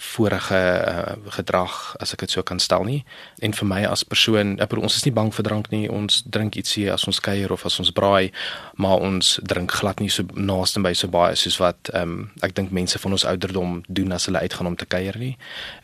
vorige 0.02 0.59
uh, 0.59 1.14
gedrag 1.37 1.75
as 2.02 2.14
ek 2.16 2.25
dit 2.25 2.35
so 2.35 2.42
kan 2.42 2.59
stel 2.59 2.83
nie. 2.87 3.04
En 3.38 3.54
vir 3.54 3.68
my 3.71 3.78
as 3.87 4.02
persoon 4.02 4.57
ek 4.59 4.73
bedoel 4.73 4.88
ons 4.88 4.97
is 4.99 5.04
nie 5.07 5.14
bang 5.14 5.30
vir 5.35 5.47
drank 5.47 5.71
nie. 5.71 5.85
Ons 5.87 6.25
drink 6.26 6.59
ietsie 6.59 6.88
as 6.90 7.07
ons 7.07 7.21
kuier 7.23 7.52
of 7.54 7.62
as 7.68 7.78
ons 7.78 7.92
braai 7.95 8.33
maar 8.75 8.99
ons 9.07 9.37
drink 9.42 9.76
glad 9.78 10.02
nie 10.02 10.11
so 10.11 10.26
naaste 10.35 10.83
by 10.83 10.92
so 10.99 11.11
baie 11.14 11.37
soos 11.38 11.61
wat 11.62 11.92
um, 11.95 12.33
ek 12.42 12.57
dink 12.59 12.75
mense 12.75 12.99
van 12.99 13.14
ons 13.14 13.26
ouderdom 13.30 13.83
doen 13.87 14.16
as 14.18 14.26
hulle 14.26 14.42
uitgaan 14.42 14.73
om 14.73 14.78
te 14.78 14.88
kuier 14.90 15.18
nie. 15.18 15.37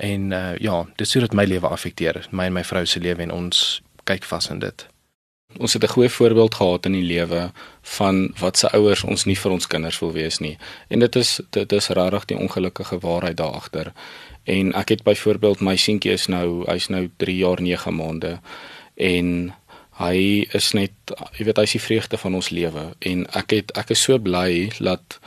En 0.02 0.32
uh, 0.34 0.56
ja 0.58 0.82
dis 0.98 1.14
hoe 1.14 1.22
dit 1.28 1.38
my 1.38 1.46
lewe 1.46 1.70
affekteer 1.70 2.24
my 2.30 2.50
en 2.50 2.58
my 2.58 2.66
vrou 2.66 2.82
se 2.86 3.02
lewe 3.02 3.22
en 3.22 3.34
ons 3.44 3.62
kyk 4.10 4.26
vas 4.26 4.50
in 4.50 4.58
dit 4.66 4.88
ons 5.58 5.72
het 5.72 5.82
'n 5.82 5.88
goeie 5.88 6.08
voorbeeld 6.08 6.54
gehad 6.54 6.86
in 6.86 6.92
die 6.92 7.02
lewe 7.02 7.52
van 7.80 8.32
wat 8.38 8.58
se 8.58 8.70
ouers 8.70 9.04
ons 9.04 9.24
nie 9.24 9.38
vir 9.38 9.50
ons 9.50 9.66
kinders 9.66 9.98
wil 9.98 10.12
wees 10.12 10.38
nie. 10.38 10.58
En 10.88 10.98
dit 10.98 11.16
is 11.16 11.40
dit 11.50 11.72
is 11.72 11.88
regtig 11.88 12.24
die 12.24 12.38
ongelukkige 12.38 12.98
waarheid 12.98 13.36
daar 13.36 13.52
agter. 13.52 13.92
En 14.42 14.72
ek 14.72 14.88
het 14.88 15.02
byvoorbeeld 15.02 15.60
my 15.60 15.76
seentjie 15.76 16.12
is 16.12 16.26
nou 16.26 16.64
hy's 16.66 16.88
nou 16.88 17.10
3 17.16 17.36
jaar 17.36 17.60
9 17.62 17.94
maande 17.94 18.40
en 18.94 19.54
hy 19.90 20.46
is 20.52 20.72
net 20.72 20.92
jy 21.38 21.44
weet 21.44 21.56
hy's 21.56 21.72
die 21.72 21.80
vreugde 21.80 22.16
van 22.18 22.34
ons 22.34 22.48
lewe 22.50 22.94
en 22.98 23.26
ek 23.26 23.50
het 23.50 23.76
ek 23.78 23.90
is 23.90 24.02
so 24.02 24.18
bly 24.18 24.72
dat 24.78 25.20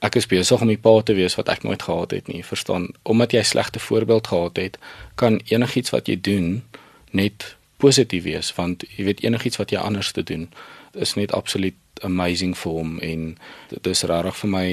ek 0.00 0.16
is 0.16 0.26
besig 0.26 0.60
om 0.60 0.68
die 0.68 0.78
pa 0.78 1.02
te 1.02 1.14
wees 1.14 1.34
wat 1.34 1.48
ek 1.48 1.62
nooit 1.62 1.82
gehad 1.82 2.10
het 2.10 2.28
nie. 2.28 2.44
Verstaan? 2.44 2.88
Omdat 3.02 3.32
jy 3.32 3.38
'n 3.38 3.44
slegte 3.44 3.78
voorbeeld 3.78 4.26
gehad 4.26 4.56
het, 4.56 4.78
kan 5.14 5.40
enigiets 5.44 5.90
wat 5.90 6.06
jy 6.06 6.20
doen 6.20 6.62
net 7.10 7.56
positief 7.84 8.24
wees 8.24 8.52
want 8.58 8.86
jy 8.96 9.08
weet 9.10 9.24
enigiets 9.24 9.60
wat 9.60 9.74
jy 9.74 9.80
anders 9.80 10.12
te 10.16 10.24
doen 10.24 10.48
is 10.94 11.14
net 11.18 11.34
absoluut 11.36 11.78
amazing 12.02 12.54
vir 12.58 12.72
hom 12.72 12.96
en 13.02 13.26
dit 13.70 13.86
is 13.86 14.02
regtig 14.10 14.38
vir 14.40 14.50
my 14.50 14.68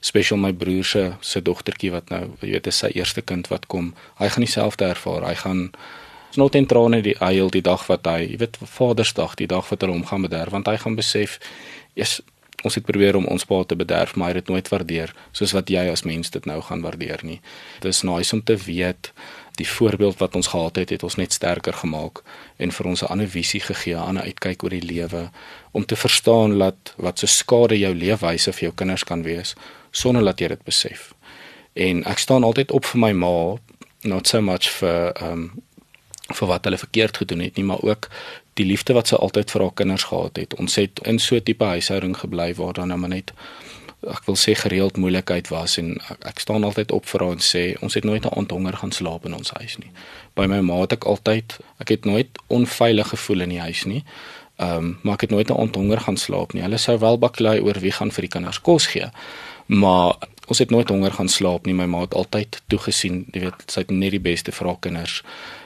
special 0.00 0.40
my 0.40 0.52
broer 0.52 0.84
se 0.84 1.04
se 1.20 1.42
dogtertjie 1.42 1.92
wat 1.94 2.10
nou 2.10 2.24
jy 2.40 2.54
weet 2.56 2.70
is 2.70 2.80
sy 2.82 2.90
eerste 2.94 3.22
kind 3.22 3.50
wat 3.52 3.68
kom. 3.70 3.92
Hy 4.18 4.28
gaan 4.34 4.46
dieselfde 4.46 4.90
ervaar. 4.90 5.28
Hy 5.28 5.34
gaan 5.42 5.64
snot 6.34 6.54
en 6.58 6.66
trane 6.66 7.00
die 7.02 7.16
huil 7.20 7.50
die 7.54 7.62
dag 7.62 7.86
wat 7.90 8.06
hy 8.10 8.20
jy 8.24 8.38
weet 8.42 8.58
Vadersdag 8.58 9.36
die 9.40 9.50
dag 9.50 9.68
wat 9.70 9.84
hulle 9.84 9.94
hom 9.94 10.06
gaan 10.08 10.26
bederf 10.26 10.54
want 10.54 10.70
hy 10.70 10.76
gaan 10.82 10.98
besef 10.98 11.38
is 11.94 12.20
ons 12.64 12.78
het 12.78 12.86
probeer 12.86 13.16
om 13.18 13.26
ons 13.28 13.44
pa 13.44 13.60
te 13.68 13.76
bederf 13.76 14.16
maar 14.16 14.32
hy 14.32 14.38
het 14.38 14.44
dit 14.46 14.54
nooit 14.54 14.70
waardeer 14.72 15.14
soos 15.36 15.52
wat 15.54 15.70
jy 15.70 15.84
as 15.92 16.02
mens 16.08 16.32
dit 16.34 16.46
nou 16.48 16.60
gaan 16.64 16.82
waardeer 16.82 17.22
nie. 17.22 17.40
Dis 17.84 18.02
nice 18.02 18.34
om 18.34 18.42
te 18.42 18.56
weet 18.58 19.12
die 19.54 19.68
voorbeeld 19.68 20.18
wat 20.18 20.34
ons 20.34 20.46
gehad 20.46 20.76
het, 20.76 20.90
het 20.90 21.02
ons 21.02 21.14
net 21.14 21.32
sterker 21.32 21.72
gemaak 21.72 22.22
en 22.56 22.72
vir 22.72 22.86
ons 22.86 23.02
'n 23.02 23.06
ander 23.06 23.28
visie 23.28 23.60
gegee, 23.60 23.94
'n 23.94 24.08
ander 24.08 24.22
uitkyk 24.22 24.62
oor 24.62 24.70
die 24.70 24.86
lewe 24.92 25.30
om 25.70 25.84
te 25.86 25.96
verstaan 25.96 26.58
dat 26.58 26.94
wat 26.96 27.18
so 27.18 27.26
skade 27.26 27.78
jou 27.78 27.94
leefwyse 27.94 28.52
vir 28.52 28.62
jou 28.62 28.72
kinders 28.74 29.04
kan 29.04 29.22
wees 29.22 29.54
sonder 29.90 30.24
dat 30.24 30.40
jy 30.40 30.48
dit 30.48 30.64
besef. 30.64 31.14
En 31.72 32.04
ek 32.04 32.18
staan 32.18 32.44
altyd 32.44 32.70
op 32.70 32.84
vir 32.84 33.00
my 33.00 33.12
ma, 33.12 33.56
not 34.02 34.28
so 34.28 34.40
much 34.40 34.68
vir 34.70 35.12
ehm 35.12 35.32
um, 35.32 35.52
vir 36.32 36.48
wat 36.48 36.64
hulle 36.64 36.78
verkeerd 36.78 37.16
gedoen 37.16 37.40
het 37.40 37.56
nie, 37.56 37.64
maar 37.64 37.82
ook 37.82 38.08
die 38.54 38.64
liefde 38.64 38.94
wat 38.96 39.10
sy 39.10 39.14
altyd 39.14 39.50
vir 39.50 39.60
haar 39.60 39.74
kinders 39.74 40.06
gehad 40.08 40.36
het. 40.36 40.54
Ons 40.54 40.76
het 40.80 41.00
in 41.04 41.18
so 41.18 41.36
'n 41.36 41.42
tipe 41.42 41.64
huishouding 41.64 42.16
gebly 42.16 42.54
waar 42.54 42.72
dan 42.72 42.88
nou 42.88 43.08
net 43.08 43.32
ek 44.10 44.26
wil 44.26 44.36
sê 44.36 44.54
gereeld 44.54 44.96
moeilikheid 44.96 45.48
was 45.48 45.78
en 45.78 45.94
ek, 46.10 46.26
ek 46.34 46.40
staan 46.40 46.64
altyd 46.64 46.92
op 46.92 47.06
vir 47.06 47.24
haar 47.24 47.36
en 47.36 47.44
sê 47.44 47.64
ons 47.80 47.94
het 47.94 48.04
nooit 48.04 48.24
'n 48.24 48.34
aand 48.38 48.50
honger 48.50 48.76
gaan 48.76 48.92
slaap 48.92 49.26
in 49.26 49.34
ons 49.34 49.50
huis 49.50 49.78
nie. 49.78 49.90
By 50.34 50.46
my 50.46 50.60
ma 50.60 50.80
het 50.80 50.92
ek 50.92 51.04
altyd 51.04 51.58
ek 51.80 51.88
het 51.88 52.04
nooit 52.04 52.30
onveilig 52.48 53.08
gevoel 53.08 53.40
in 53.40 53.48
die 53.48 53.60
huis 53.60 53.84
nie. 53.84 54.04
Ehm 54.56 54.76
um, 54.76 54.98
maar 55.02 55.14
ek 55.14 55.20
het 55.20 55.30
nooit 55.30 55.50
'n 55.50 55.60
aand 55.60 55.74
honger 55.74 56.00
gaan 56.00 56.16
slaap 56.16 56.52
nie. 56.52 56.62
Hulle 56.62 56.78
sou 56.78 56.98
wel 56.98 57.18
baklei 57.18 57.60
oor 57.60 57.80
wie 57.80 57.92
gaan 57.92 58.10
vir 58.10 58.22
die 58.22 58.34
kinders 58.34 58.60
kos 58.60 58.86
gee. 58.86 59.10
Maar 59.66 60.14
ons 60.46 60.58
het 60.58 60.70
nooit 60.70 60.88
honger 60.88 61.12
gaan 61.12 61.28
slaap 61.28 61.66
nie. 61.66 61.74
My 61.74 61.86
ma 61.86 62.00
het 62.00 62.14
altyd 62.14 62.62
toegesien, 62.66 63.26
jy 63.32 63.40
weet, 63.40 63.62
sy 63.66 63.80
het 63.80 63.90
net 63.90 64.10
die 64.10 64.20
beste 64.20 64.52
vir 64.52 64.66
haar 64.66 64.80
kinders 64.80 65.22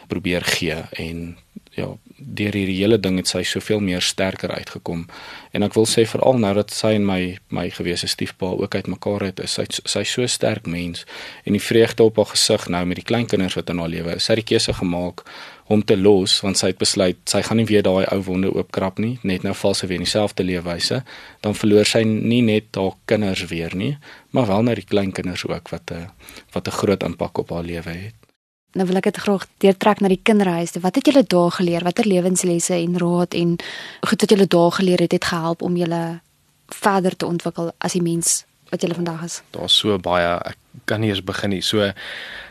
probeer 0.09 0.45
gee 0.45 0.77
en 0.91 1.37
ja, 1.77 1.89
deur 2.19 2.57
hierdie 2.57 2.77
hele 2.79 2.99
ding 3.01 3.19
het 3.21 3.31
sy 3.31 3.43
soveel 3.47 3.81
meer 3.85 4.03
sterker 4.05 4.51
uitgekom. 4.51 5.07
En 5.53 5.65
ek 5.67 5.77
wil 5.79 5.87
sê 5.89 6.05
veral 6.09 6.41
nou 6.43 6.53
dat 6.59 6.73
sy 6.75 6.95
en 6.99 7.07
my 7.07 7.21
my 7.55 7.69
gewese 7.75 8.09
stiefpa 8.11 8.51
ook 8.59 8.75
uitmekaar 8.75 9.29
het, 9.29 9.43
is 9.45 9.57
sy 9.59 9.67
sy 9.69 10.05
so 10.09 10.27
sterk 10.27 10.67
mens 10.67 11.05
en 11.45 11.57
die 11.57 11.63
vreugde 11.63 12.05
op 12.05 12.19
haar 12.21 12.33
gesig 12.35 12.69
nou 12.69 12.85
met 12.89 13.01
die 13.01 13.07
kleinkinders 13.07 13.57
wat 13.59 13.71
in 13.73 13.83
haar 13.83 13.93
lewe 13.93 14.17
is. 14.17 14.27
Sy 14.27 14.37
het 14.37 14.45
die 14.45 14.51
keuse 14.55 14.75
gemaak 14.81 15.25
om 15.69 15.83
te 15.85 15.97
los 15.97 16.39
want 16.45 16.59
sy 16.61 16.73
het 16.73 16.81
besluit 16.81 17.19
sy 17.29 17.43
gaan 17.45 17.61
nie 17.61 17.69
weer 17.69 17.85
daai 17.87 18.05
ou 18.09 18.21
wonde 18.29 18.53
oopkrap 18.53 19.01
nie, 19.03 19.17
net 19.23 19.45
nou 19.47 19.55
val 19.55 19.77
sy 19.77 19.89
weer 19.89 20.01
in 20.01 20.07
dieselfde 20.09 20.47
leefwyse. 20.47 21.03
Dan 21.45 21.59
verloor 21.59 21.89
sy 21.89 22.05
nie 22.09 22.43
net 22.43 22.77
haar 22.77 22.97
kinders 23.11 23.45
weer 23.53 23.77
nie, 23.77 23.97
maar 24.33 24.49
wel 24.49 24.65
nou 24.69 24.79
die 24.79 24.89
kleinkinders 24.89 25.47
ook 25.49 25.69
wat 25.75 25.93
'n 25.93 26.09
wat 26.53 26.69
'n 26.69 26.79
groot 26.81 27.03
impak 27.03 27.39
op 27.39 27.51
haar 27.51 27.65
lewe 27.65 27.91
het. 27.91 28.28
Nou 28.77 28.87
wil 28.87 29.01
ek 29.01 29.09
dit 29.09 29.21
graag 29.25 29.47
deurtrek 29.65 30.01
na 30.05 30.11
die 30.13 30.21
kinderhuis. 30.23 30.75
Wat 30.83 30.99
het 31.01 31.09
julle 31.09 31.25
daar 31.25 31.51
geleer? 31.57 31.87
Watter 31.87 32.07
lewenslesse 32.07 32.75
en 32.77 32.99
raad 33.01 33.35
en 33.35 33.57
goed 34.05 34.21
wat 34.21 34.31
julle 34.31 34.47
daar 34.47 34.73
geleer 34.73 35.01
het 35.01 35.13
het 35.17 35.25
gehelp 35.25 35.63
om 35.63 35.77
julle 35.77 36.21
verder 36.69 37.17
te 37.17 37.27
ontwikkel 37.27 37.73
as 37.79 37.97
die 37.97 38.05
mens 38.05 38.45
wat 38.69 38.83
julle 38.85 38.95
vandag 38.95 39.25
is? 39.25 39.41
Daar's 39.57 39.77
so 39.77 39.97
baie. 39.99 40.37
Ek 40.45 40.85
kan 40.85 41.01
nie 41.01 41.09
eens 41.09 41.25
begin 41.25 41.57
nie. 41.57 41.63
So 41.65 41.93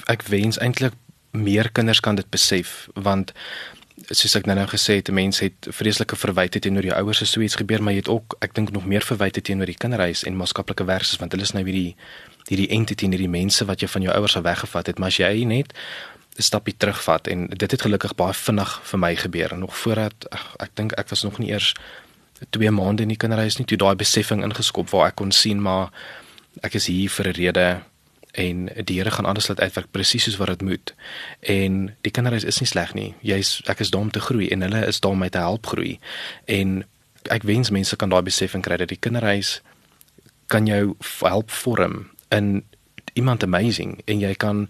ek 0.10 0.26
wens 0.32 0.58
eintlik 0.58 0.98
meer 1.38 1.70
kinders 1.72 2.02
kan 2.02 2.18
dit 2.18 2.30
besef 2.34 2.88
want 2.96 3.34
soos 4.14 4.36
ek 4.38 4.46
nou-nou 4.48 4.68
gesê 4.70 5.00
het, 5.00 5.10
mense 5.14 5.44
het 5.44 5.68
vreeslike 5.74 6.16
verwyte 6.16 6.62
teenoor 6.62 6.86
jou 6.86 6.96
ouers 7.00 7.22
as 7.26 7.34
so 7.34 7.42
iets 7.42 7.58
gebeur, 7.58 7.82
maar 7.82 7.96
jy 7.96 8.04
het 8.04 8.12
ook 8.14 8.38
ek 8.46 8.54
dink 8.56 8.72
nog 8.72 8.86
meer 8.86 9.06
verwyte 9.06 9.42
teenoor 9.42 9.70
die 9.70 9.78
kinderhuis 9.78 10.24
en 10.24 10.38
maatskaplike 10.38 10.86
werkers 10.88 11.18
want 11.22 11.34
hulle 11.34 11.48
is 11.48 11.54
nou 11.58 11.64
hierdie 11.66 11.96
hierdie 12.48 12.70
entiteit 12.70 13.08
en 13.08 13.16
hierdie 13.16 13.32
mense 13.32 13.66
wat 13.66 13.82
jy 13.82 13.88
van 13.88 14.02
jou 14.02 14.14
ouers 14.14 14.38
af 14.38 14.44
weggevat 14.44 14.88
het, 14.88 15.00
maar 15.00 15.14
as 15.14 15.20
jy 15.20 15.44
net 15.46 15.74
'n 16.38 16.42
stapie 16.42 16.78
terugvat 16.78 17.28
en 17.28 17.48
dit 17.48 17.72
het 17.72 17.82
gelukkig 17.82 18.16
baie 18.16 18.34
vinnig 18.34 18.82
vir 18.84 19.00
my 19.00 19.16
gebeur 19.16 19.54
en 19.54 19.60
nog 19.60 19.78
voordat 19.78 20.30
ach, 20.30 20.56
ek 20.60 20.70
dink 20.76 20.92
ek 20.92 21.10
was 21.10 21.24
nog 21.24 21.38
nie 21.40 21.50
eers 21.50 21.74
2 22.50 22.72
maande 22.72 23.02
in 23.02 23.10
die 23.10 23.18
kinderhuis 23.18 23.58
nie 23.58 23.66
toe 23.66 23.78
daai 23.78 23.96
besefing 23.96 24.44
ingeskop 24.44 24.90
waar 24.90 25.08
ek 25.08 25.16
kon 25.16 25.32
sien 25.32 25.62
maar 25.62 25.90
ek 26.62 26.76
is 26.76 26.88
hier 26.88 27.10
vir 27.10 27.28
'n 27.28 27.34
rede 27.34 27.82
en 28.38 28.70
die 28.86 28.98
Here 29.00 29.12
gaan 29.12 29.26
alles 29.26 29.48
laat 29.48 29.60
uitwerk 29.60 29.92
presies 29.92 30.24
soos 30.24 30.38
wat 30.38 30.48
dit 30.48 30.62
moet. 30.62 30.94
En 31.40 31.96
die 32.02 32.12
kinderhuis 32.12 32.44
is 32.44 32.60
nie 32.60 32.68
sleg 32.68 32.94
nie. 32.94 33.16
Jy's 33.22 33.62
ek 33.66 33.80
is 33.80 33.90
daar 33.90 34.02
om 34.02 34.12
te 34.12 34.20
groei 34.20 34.50
en 34.50 34.62
hulle 34.62 34.86
is 34.86 35.00
daar 35.00 35.12
om 35.12 35.18
my 35.18 35.30
te 35.30 35.42
help 35.42 35.66
groei. 35.66 36.00
En 36.46 36.84
ek 37.24 37.44
wens 37.44 37.70
mense 37.70 37.96
kan 37.96 38.10
daai 38.10 38.22
besefing 38.22 38.64
kry 38.64 38.78
dat 38.78 38.94
die 38.94 39.00
kinderhuis 39.00 39.62
kan 40.48 40.68
jou 40.68 40.96
help 41.20 41.52
vorm 41.52 42.06
in 42.36 42.64
iemand 43.14 43.44
amazing 43.44 44.02
en 44.06 44.20
jy 44.20 44.34
kan 44.36 44.68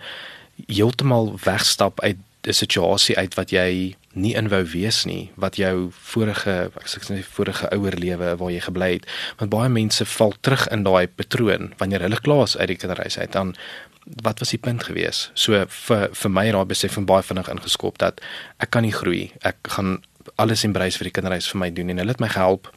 heeltemal 0.68 1.36
wegstap 1.44 2.02
uit 2.02 2.18
'n 2.48 2.54
situasie 2.54 3.18
uit 3.18 3.34
wat 3.36 3.52
jy 3.52 3.96
nie 4.14 4.34
in 4.34 4.50
wou 4.50 4.64
wees 4.66 5.06
nie, 5.06 5.30
wat 5.36 5.56
jou 5.56 5.90
vorige, 5.92 6.72
ek 6.74 6.88
sê 6.88 7.24
vorige 7.24 7.70
ouer 7.76 7.96
lewe 8.00 8.36
waar 8.40 8.52
jy 8.52 8.60
gebly 8.60 8.92
het, 8.94 9.06
want 9.38 9.52
baie 9.52 9.70
mense 9.70 10.06
val 10.06 10.34
terug 10.42 10.68
in 10.68 10.84
daai 10.84 11.08
patroon 11.08 11.74
wanneer 11.78 12.02
hulle 12.02 12.22
klaar 12.22 12.44
is 12.44 12.58
uit 12.58 12.68
die 12.68 12.80
kinderhuis 12.80 13.18
uit 13.18 13.32
dan 13.32 13.56
wat 14.24 14.40
was 14.40 14.50
die 14.50 14.62
punt 14.64 14.84
gewees? 14.88 15.32
So 15.34 15.66
vir 15.68 16.10
vir 16.16 16.32
my 16.32 16.50
raai 16.50 16.66
besef 16.66 16.94
van 16.96 17.06
baie 17.06 17.24
vinnig 17.24 17.50
ingeskop 17.52 17.98
dat 17.98 18.22
ek 18.64 18.72
kan 18.72 18.84
nie 18.88 18.96
groei. 18.96 19.32
Ek 19.44 19.58
gaan 19.76 19.98
alles 20.36 20.64
embrace 20.64 20.98
vir 20.98 21.10
die 21.10 21.16
kinderhuis 21.20 21.50
vir 21.52 21.60
my 21.60 21.70
doen 21.74 21.90
en 21.90 21.98
hulle 21.98 22.16
het 22.16 22.24
my 22.24 22.30
gehelp 22.32 22.72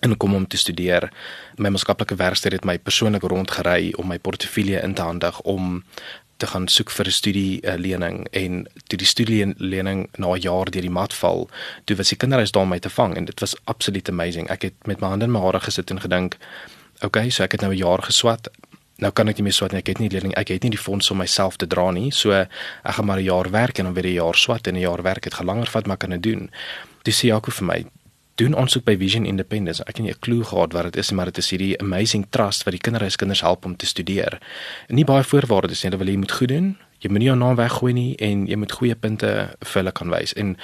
en 0.00 0.16
kom 0.16 0.34
om 0.34 0.46
te 0.46 0.56
studeer. 0.56 1.08
My 1.56 1.68
maatskaplike 1.68 2.14
werkster 2.14 2.52
het 2.52 2.64
my 2.64 2.78
persoonlik 2.78 3.22
rondgery 3.22 3.92
om 3.96 4.08
my 4.08 4.18
portefeulje 4.18 4.80
in 4.82 4.94
te 4.94 5.02
handig 5.02 5.40
om 5.40 5.84
te 6.38 6.46
gaan 6.46 6.68
soek 6.68 6.90
vir 6.90 7.06
'n 7.06 7.10
studie 7.10 7.78
lening 7.78 8.26
en 8.30 8.66
toe 8.86 8.98
die 8.98 9.06
studie 9.06 9.54
lening 9.56 10.08
na 10.16 10.34
'n 10.34 10.40
jaar 10.40 10.70
deur 10.70 10.82
die 10.82 10.90
mat 10.90 11.14
val, 11.14 11.50
toe 11.84 11.96
was 11.96 12.08
die 12.08 12.16
kinderhuis 12.16 12.52
daar 12.52 12.62
om 12.62 12.68
my 12.68 12.78
te 12.78 12.90
vang 12.90 13.16
en 13.16 13.24
dit 13.24 13.40
was 13.40 13.56
absoluut 13.64 14.08
amazing. 14.08 14.50
Ek 14.50 14.62
het 14.62 14.74
met 14.86 15.00
my 15.00 15.08
hande 15.08 15.24
in 15.24 15.32
my 15.32 15.40
hare 15.40 15.60
gesit 15.60 15.90
en 15.90 16.00
gedink, 16.00 16.36
"Oké, 16.94 17.06
okay, 17.06 17.30
so 17.30 17.42
ek 17.42 17.52
het 17.52 17.60
nou 17.60 17.72
'n 17.72 17.76
jaar 17.76 18.02
geswat 18.02 18.48
nou 18.98 19.10
kan 19.14 19.28
ek 19.28 19.38
nie 19.38 19.44
meer 19.48 19.52
swat 19.52 19.72
nie. 19.72 19.78
Ek 19.78 19.92
het 19.92 19.98
nie 19.98 20.10
leerling, 20.10 20.34
ek 20.34 20.48
het 20.48 20.62
nie 20.62 20.74
die 20.74 20.80
fonds 20.80 21.10
om 21.10 21.20
myself 21.22 21.56
te 21.56 21.66
dra 21.70 21.90
nie. 21.94 22.10
So 22.14 22.32
ek 22.32 22.48
gaan 22.82 23.06
maar 23.06 23.18
'n 23.18 23.24
jaar 23.24 23.50
werk 23.50 23.78
en 23.78 23.84
dan 23.84 23.94
weer 23.94 24.06
'n 24.06 24.18
jaar 24.18 24.34
swat 24.34 24.66
en 24.66 24.74
'n 24.74 24.80
jaar 24.80 25.02
werk. 25.02 25.22
Dit 25.22 25.34
gaan 25.34 25.46
langer 25.46 25.66
vat, 25.66 25.86
maar 25.86 25.96
kan 25.96 26.10
dit 26.10 26.22
doen. 26.22 26.50
Dis 27.02 27.20
Jaco 27.20 27.50
vir 27.50 27.66
my, 27.66 27.84
doen 28.38 28.56
aansoek 28.56 28.84
by 28.86 28.94
Vision 28.98 29.26
Independence. 29.26 29.82
Ek 29.84 29.96
het 29.98 30.04
nie 30.04 30.12
'n 30.12 30.20
klou 30.20 30.44
gehad 30.44 30.72
wat 30.72 30.82
dit 30.82 30.96
is 30.96 31.10
nie, 31.10 31.16
maar 31.16 31.24
dit 31.24 31.38
is 31.38 31.50
hierdie 31.50 31.80
amazing 31.80 32.26
trust 32.30 32.62
wat 32.64 32.72
die 32.72 32.80
kinderhuiskinders 32.80 33.40
help 33.40 33.64
om 33.64 33.76
te 33.76 33.86
studeer. 33.86 34.38
En 34.88 34.94
nie 34.94 35.04
baie 35.04 35.24
voorwaardes 35.24 35.82
nie, 35.82 35.90
hulle 35.90 36.04
wil 36.04 36.12
jy 36.12 36.18
moet 36.18 36.32
goed 36.32 36.48
doen. 36.48 36.76
Jy 36.98 37.10
moenie 37.10 37.28
jou 37.28 37.38
naam 37.38 37.56
weggooi 37.56 37.92
nie 37.92 38.16
en 38.16 38.46
jy 38.46 38.56
moet 38.56 38.72
goeie 38.72 38.94
punte 38.94 39.50
vir 39.60 39.74
hulle 39.74 39.92
kan 39.92 40.10
wys. 40.10 40.32
En 40.34 40.56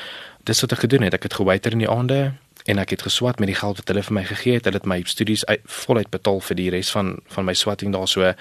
dis 0.44 0.60
wat 0.60 0.72
ek 0.72 0.78
gedoen 0.78 1.02
het. 1.02 1.14
Ek 1.14 1.22
het 1.22 1.34
gewaiter 1.34 1.72
in 1.72 1.78
die 1.78 1.88
aande 1.88 2.32
en 2.64 2.78
ek 2.78 2.90
het 2.90 3.02
geswat 3.02 3.38
met 3.38 3.46
die 3.46 3.54
geld 3.58 3.76
wat 3.76 3.88
hulle 3.88 4.02
vir 4.02 4.14
my 4.14 4.24
gegee 4.24 4.54
het. 4.54 4.64
Hulle 4.64 4.76
het 4.76 4.86
my 4.86 5.02
studies 5.04 5.44
uit, 5.44 5.60
voluit 5.64 6.10
betaal 6.10 6.40
vir 6.40 6.56
die 6.56 6.70
res 6.70 6.90
van 6.90 7.18
van 7.26 7.44
my 7.44 7.54
swatting 7.54 7.92
daarso 7.92 8.34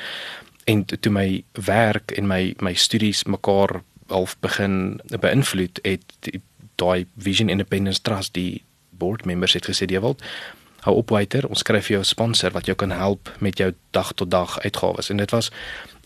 en 0.66 0.86
toe 0.86 1.12
my 1.12 1.44
werk 1.52 2.12
en 2.12 2.28
my 2.28 2.56
my 2.60 2.74
studies 2.74 3.24
mekaar 3.24 3.82
half 4.08 4.36
begin 4.40 5.00
beïnvloed 5.08 5.80
het 5.84 6.04
daai 6.76 7.06
Vision 7.18 7.50
Independence 7.50 8.02
Trust 8.02 8.34
die 8.34 8.64
board 9.04 9.26
members 9.30 9.58
het 9.60 9.70
gesê 9.70 9.88
wil 10.00 10.18
hou 10.84 10.96
op 11.00 11.14
weiter 11.16 11.48
ons 11.48 11.64
skryf 11.64 11.88
vir 11.88 11.96
jou 11.98 12.04
'n 12.04 12.14
sponsor 12.16 12.52
wat 12.52 12.66
jou 12.66 12.76
kan 12.76 12.92
help 12.92 13.32
met 13.40 13.58
jou 13.58 13.74
dag 13.92 14.14
tot 14.14 14.32
dag 14.32 14.60
uitgawes 14.60 15.10
en 15.10 15.18
dit 15.18 15.32
was 15.32 15.52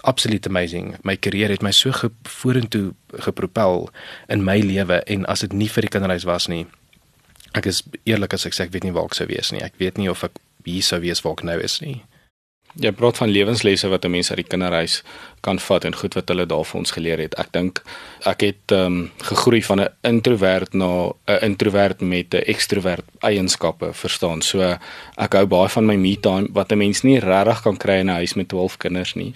absoluut 0.01 0.47
amazing 0.47 0.95
my 1.03 1.15
karier 1.17 1.49
het 1.49 1.61
my 1.61 1.71
so 1.71 1.91
vorentoe 2.23 2.93
gepropel 3.13 3.89
in 4.27 4.43
my 4.43 4.59
lewe 4.59 5.01
en 5.07 5.25
as 5.25 5.39
dit 5.39 5.53
nie 5.53 5.69
vir 5.69 5.81
die 5.81 5.89
kinderhuis 5.89 6.23
was 6.23 6.47
nie 6.47 6.67
ek 7.57 7.69
is 7.71 7.81
eerlik 8.05 8.35
as 8.35 8.45
ek 8.47 8.55
sê 8.55 8.67
ek 8.67 8.73
weet 8.75 8.87
nie 8.87 8.93
waar 8.95 9.09
ek 9.09 9.17
sou 9.17 9.27
wees 9.29 9.51
nie. 9.53 9.63
Ek 9.65 9.77
weet 9.81 9.99
nie 10.01 10.09
of 10.11 10.23
ek 10.27 10.39
hier 10.67 10.85
sou 10.85 10.99
wees 11.03 11.23
waar 11.25 11.37
ek 11.37 11.45
nou 11.47 11.57
is 11.63 11.79
nie. 11.83 12.01
Jy 12.77 12.91
praat 12.93 13.17
van 13.17 13.31
lewenslesse 13.33 13.89
wat 13.89 14.05
'n 14.05 14.11
mens 14.11 14.29
uit 14.29 14.37
die 14.37 14.47
kinderhuis 14.47 15.03
kan 15.41 15.59
vat 15.59 15.85
en 15.85 15.95
goed 15.95 16.13
wat 16.13 16.27
hulle 16.29 16.45
daar 16.45 16.65
vir 16.65 16.77
ons 16.79 16.91
geleer 16.91 17.19
het. 17.19 17.33
Ek 17.39 17.51
dink 17.51 17.81
ek 18.25 18.41
het 18.41 18.71
ehm 18.71 18.85
um, 18.85 19.11
gegroei 19.17 19.61
van 19.63 19.81
'n 19.81 19.89
introvert 20.03 20.73
na 20.73 21.09
'n 21.27 21.39
introvert 21.41 22.01
met 22.01 22.33
'n 22.33 22.43
ekstrovert 22.45 23.05
eienskappe, 23.19 23.93
verstaan. 23.93 24.41
So 24.41 24.61
ek 25.17 25.33
hou 25.33 25.45
baie 25.45 25.69
van 25.69 25.85
my 25.85 25.95
me 25.95 26.15
time 26.19 26.47
wat 26.53 26.71
'n 26.71 26.77
mens 26.77 27.01
nie 27.01 27.19
regtig 27.19 27.61
kan 27.61 27.77
kry 27.77 27.99
in 27.99 28.09
'n 28.09 28.19
huis 28.19 28.33
met 28.33 28.47
12 28.47 28.77
kinders 28.77 29.15
nie. 29.15 29.33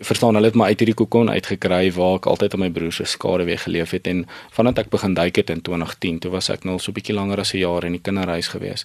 Verstaan, 0.00 0.34
hulle 0.34 0.46
het 0.46 0.54
my 0.54 0.64
uit 0.64 0.78
hierdie 0.78 0.94
kokon 0.94 1.30
uitgekry 1.30 1.92
waar 1.92 2.16
ek 2.16 2.26
altyd 2.26 2.54
aan 2.54 2.60
my 2.60 2.70
broer 2.70 2.92
se 2.92 3.04
skare 3.04 3.44
weer 3.44 3.58
geleef 3.58 3.90
het 3.90 4.06
en 4.06 4.26
vandat 4.50 4.78
ek 4.78 4.90
begin 4.90 5.14
duik 5.14 5.36
het 5.36 5.50
in 5.50 5.62
2010, 5.62 6.18
toe 6.18 6.30
was 6.30 6.50
ek 6.50 6.64
nou 6.64 6.78
so 6.78 6.90
'n 6.90 6.94
bietjie 6.94 7.14
langer 7.14 7.40
as 7.40 7.54
'n 7.54 7.58
jaar 7.58 7.84
in 7.84 7.92
die 7.92 8.02
kinderhuis 8.02 8.48
gewees. 8.48 8.84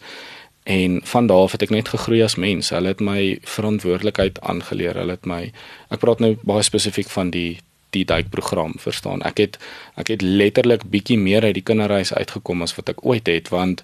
En 0.63 1.01
van 1.03 1.27
daar 1.27 1.37
af 1.37 1.51
het 1.51 1.61
ek 1.61 1.73
net 1.73 1.89
gegroei 1.89 2.21
as 2.23 2.35
mens. 2.35 2.69
Hulle 2.69 2.93
het 2.93 2.99
my 3.01 3.39
verantwoordelikheid 3.41 4.41
aangeleer. 4.41 4.95
Hulle 5.01 5.17
het 5.17 5.25
my 5.25 5.51
ek 5.89 5.99
praat 5.99 6.21
nou 6.21 6.35
baie 6.45 6.63
spesifiek 6.63 7.09
van 7.09 7.33
die 7.33 7.59
die 7.91 8.05
duikprogram, 8.07 8.73
verstaan. 8.79 9.19
Ek 9.27 9.41
het 9.41 9.57
ek 9.99 10.13
het 10.13 10.21
letterlik 10.23 10.85
bietjie 10.93 11.17
meer 11.19 11.43
uit 11.43 11.57
die 11.57 11.65
kinderreis 11.65 12.13
uitgekom 12.13 12.63
as 12.63 12.73
wat 12.77 12.93
ek 12.93 13.01
ooit 13.05 13.27
het 13.27 13.51
want 13.51 13.83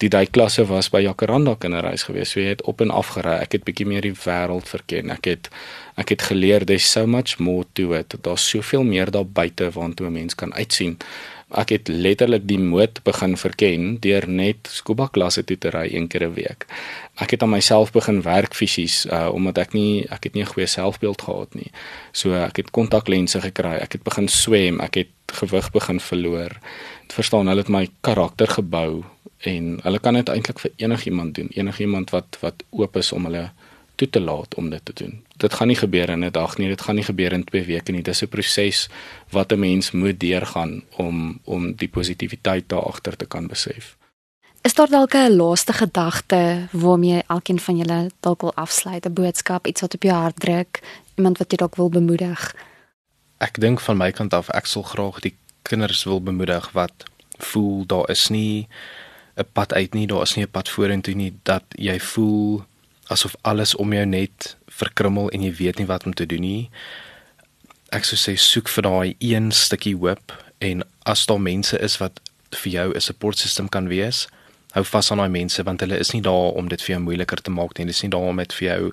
die 0.00 0.08
duikklasse 0.08 0.64
was 0.70 0.88
by 0.90 1.02
Jacaranda 1.04 1.54
kinderreis 1.60 2.06
gewees. 2.08 2.32
So 2.32 2.40
jy 2.40 2.54
het 2.54 2.64
op 2.70 2.80
en 2.80 2.90
af 2.90 3.12
gery. 3.16 3.36
Ek 3.44 3.58
het 3.58 3.66
bietjie 3.68 3.86
meer 3.86 4.06
die 4.06 4.14
wêreld 4.24 4.70
verken. 4.72 5.12
Ek 5.12 5.28
het 5.28 5.52
ek 6.00 6.14
het 6.14 6.24
geleer 6.30 6.64
there's 6.64 6.88
so 6.88 7.06
much 7.06 7.36
more 7.38 7.66
to 7.76 7.92
it. 7.98 8.16
Daar's 8.24 8.48
soveel 8.48 8.86
meer 8.88 9.12
daar 9.12 9.28
buite 9.28 9.70
waartoe 9.70 10.08
'n 10.08 10.12
mens 10.12 10.34
kan 10.34 10.54
uitsien 10.54 10.96
ek 11.58 11.68
het 11.74 11.88
letterlik 11.88 12.46
die 12.48 12.58
moed 12.58 13.00
begin 13.04 13.36
verken 13.36 13.96
deur 14.00 14.28
net 14.28 14.68
scuba 14.70 15.08
klasse 15.12 15.44
toe 15.44 15.58
te 15.58 15.70
ry 15.74 15.88
een 15.92 16.08
keer 16.08 16.26
'n 16.28 16.34
week. 16.34 16.66
Ek 17.20 17.30
het 17.30 17.42
aan 17.42 17.50
myself 17.50 17.92
begin 17.92 18.22
werk 18.22 18.54
fisies 18.54 19.06
uh 19.06 19.28
omdat 19.32 19.58
ek 19.58 19.72
nie 19.72 20.06
ek 20.10 20.24
het 20.24 20.34
nie 20.34 20.42
'n 20.42 20.52
goeie 20.54 20.66
selfbeeld 20.66 21.22
gehad 21.22 21.54
nie. 21.54 21.70
So 22.12 22.32
ek 22.34 22.56
het 22.56 22.70
kontaklense 22.70 23.40
gekry, 23.40 23.76
ek 23.80 23.92
het 23.92 24.02
begin 24.02 24.28
swem, 24.28 24.80
ek 24.80 24.94
het 24.94 25.12
gewig 25.26 25.70
begin 25.70 26.00
verloor. 26.00 26.50
Verstaan, 27.08 27.46
hulle 27.46 27.60
het 27.60 27.68
my 27.68 27.88
karakter 28.00 28.48
gebou 28.48 29.04
en 29.38 29.80
hulle 29.82 29.98
kan 29.98 30.14
dit 30.14 30.28
eintlik 30.28 30.58
vir 30.58 30.70
enigiemand 30.76 31.34
doen, 31.34 31.48
enigiemand 31.54 32.10
wat 32.10 32.38
wat 32.40 32.62
oop 32.70 32.96
is 32.96 33.12
om 33.12 33.24
hulle 33.24 33.50
toe 34.02 34.10
te 34.10 34.20
laat 34.20 34.54
om 34.54 34.70
dit 34.70 34.84
te 34.84 34.92
doen. 35.04 35.14
Dit 35.36 35.54
gaan 35.54 35.70
nie 35.70 35.78
gebeur 35.78 36.08
in 36.10 36.24
'n 36.24 36.30
dag 36.30 36.58
nie, 36.58 36.68
dit 36.68 36.80
gaan 36.80 36.94
nie 36.94 37.04
gebeur 37.04 37.32
in 37.32 37.44
2 37.44 37.64
weke 37.64 37.92
nie. 37.92 38.02
Dis 38.02 38.22
'n 38.22 38.28
proses 38.28 38.88
wat 39.30 39.52
'n 39.52 39.58
mens 39.58 39.90
moet 39.90 40.20
deurgaan 40.20 40.82
om 40.96 41.40
om 41.44 41.74
die 41.74 41.88
positiwiteit 41.88 42.68
daar 42.68 42.82
agter 42.82 43.16
te 43.16 43.26
kan 43.26 43.46
besef. 43.46 43.96
Is 44.62 44.74
daar 44.74 44.88
dalk 44.88 45.14
'n 45.14 45.36
laaste 45.36 45.72
gedagte 45.72 46.68
waarmee 46.70 47.22
elkeen 47.26 47.60
van 47.60 47.76
julle 47.76 48.10
dalk 48.20 48.40
wil 48.40 48.54
afsluit, 48.54 49.06
'n 49.06 49.12
boodskap, 49.12 49.66
iets 49.66 49.80
wat 49.80 49.94
op 49.94 50.02
jou 50.02 50.14
hart 50.14 50.40
druk, 50.40 50.80
iemand 51.14 51.38
wat 51.38 51.50
jy 51.50 51.56
dalk 51.56 51.76
wil 51.76 51.88
bemoedig? 51.88 52.54
Ek 53.38 53.60
dink 53.60 53.80
van 53.80 53.96
my 53.96 54.10
kant 54.10 54.34
af 54.34 54.48
ek 54.48 54.66
sal 54.66 54.82
graag 54.82 55.20
die 55.20 55.34
kinders 55.62 56.04
wil 56.04 56.22
bemoedig 56.22 56.72
wat 56.72 56.92
voel 57.38 57.86
daar 57.86 58.10
is 58.10 58.28
nie 58.28 58.68
'n 59.36 59.46
pad 59.52 59.72
uit 59.72 59.94
nie, 59.94 60.06
daar 60.06 60.22
is 60.22 60.34
nie 60.34 60.44
'n 60.44 60.50
pad 60.50 60.68
vorentoe 60.68 61.14
nie 61.14 61.32
dat 61.42 61.64
jy 61.68 62.00
voel 62.00 62.64
asof 63.12 63.36
alles 63.42 63.74
om 63.74 63.92
jou 63.92 64.04
net 64.06 64.56
verkrummel 64.72 65.30
en 65.30 65.44
jy 65.46 65.52
weet 65.60 65.78
nie 65.80 65.88
wat 65.88 66.06
om 66.08 66.14
te 66.16 66.26
doen 66.26 66.42
nie. 66.42 66.70
Ek 67.92 68.08
sou 68.08 68.16
sê 68.16 68.36
soek 68.40 68.70
vir 68.72 68.88
daai 68.88 69.08
een 69.20 69.50
stukkie 69.52 69.94
hoop 69.96 70.32
en 70.64 70.84
as 71.08 71.26
daar 71.28 71.42
mense 71.42 71.78
is 71.78 71.98
wat 72.00 72.20
vir 72.62 72.72
jou 72.72 72.88
'n 72.94 73.00
support 73.00 73.38
system 73.38 73.68
kan 73.68 73.88
wees, 73.88 74.28
hou 74.72 74.84
vas 74.84 75.10
aan 75.10 75.18
daai 75.18 75.28
mense 75.28 75.62
want 75.62 75.80
hulle 75.80 75.98
is 75.98 76.12
nie 76.12 76.22
daar 76.22 76.56
om 76.56 76.68
dit 76.68 76.82
vir 76.82 76.94
jou 76.96 77.00
moeiliker 77.00 77.42
te 77.42 77.50
maak 77.50 77.76
nie. 77.76 77.84
Hulle 77.84 77.96
is 77.96 78.02
nie 78.02 78.10
daar 78.10 78.28
om 78.28 78.36
dit 78.36 78.52
vir 78.52 78.68
jou 78.68 78.92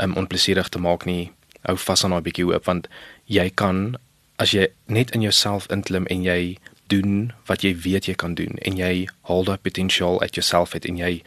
um, 0.00 0.14
onplesierig 0.14 0.68
te 0.68 0.78
maak 0.78 1.04
nie. 1.04 1.30
Hou 1.62 1.76
vas 1.76 2.04
aan 2.04 2.10
daai 2.10 2.22
bietjie 2.22 2.44
hoop 2.44 2.64
want 2.64 2.88
jy 3.26 3.50
kan 3.50 3.96
as 4.38 4.50
jy 4.50 4.68
net 4.86 5.10
in 5.10 5.22
jouself 5.22 5.66
inklim 5.70 6.06
en 6.06 6.22
jy 6.22 6.58
doen 6.88 7.32
wat 7.46 7.62
jy 7.62 7.74
weet 7.76 8.08
jy 8.08 8.14
kan 8.14 8.34
doen 8.34 8.56
en 8.64 8.76
jy 8.76 9.08
haal 9.28 9.44
daai 9.44 9.58
potensiaal 9.58 10.20
uit 10.22 10.34
jouself 10.34 10.74
uit 10.74 10.86
en 10.88 10.96
jy 10.96 11.22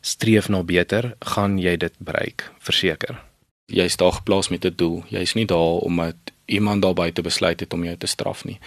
streef 0.00 0.48
na 0.48 0.62
beter, 0.62 1.14
gaan 1.20 1.58
jy 1.58 1.76
dit 1.76 1.94
bereik, 1.98 2.50
verseker. 2.58 3.20
Jy 3.70 3.86
is 3.86 3.96
daar 3.96 4.12
geplaas 4.12 4.48
met 4.50 4.64
'n 4.64 4.74
doel. 4.76 5.04
Jy 5.08 5.20
is 5.20 5.34
nie 5.34 5.46
daar 5.46 5.78
om 5.86 5.94
met 5.94 6.16
iemand 6.46 6.82
daar 6.82 6.94
buite 6.94 7.22
besluit 7.22 7.60
het 7.60 7.72
om 7.72 7.84
jou 7.84 7.96
te 7.96 8.06
straf 8.06 8.44
nie. 8.44 8.58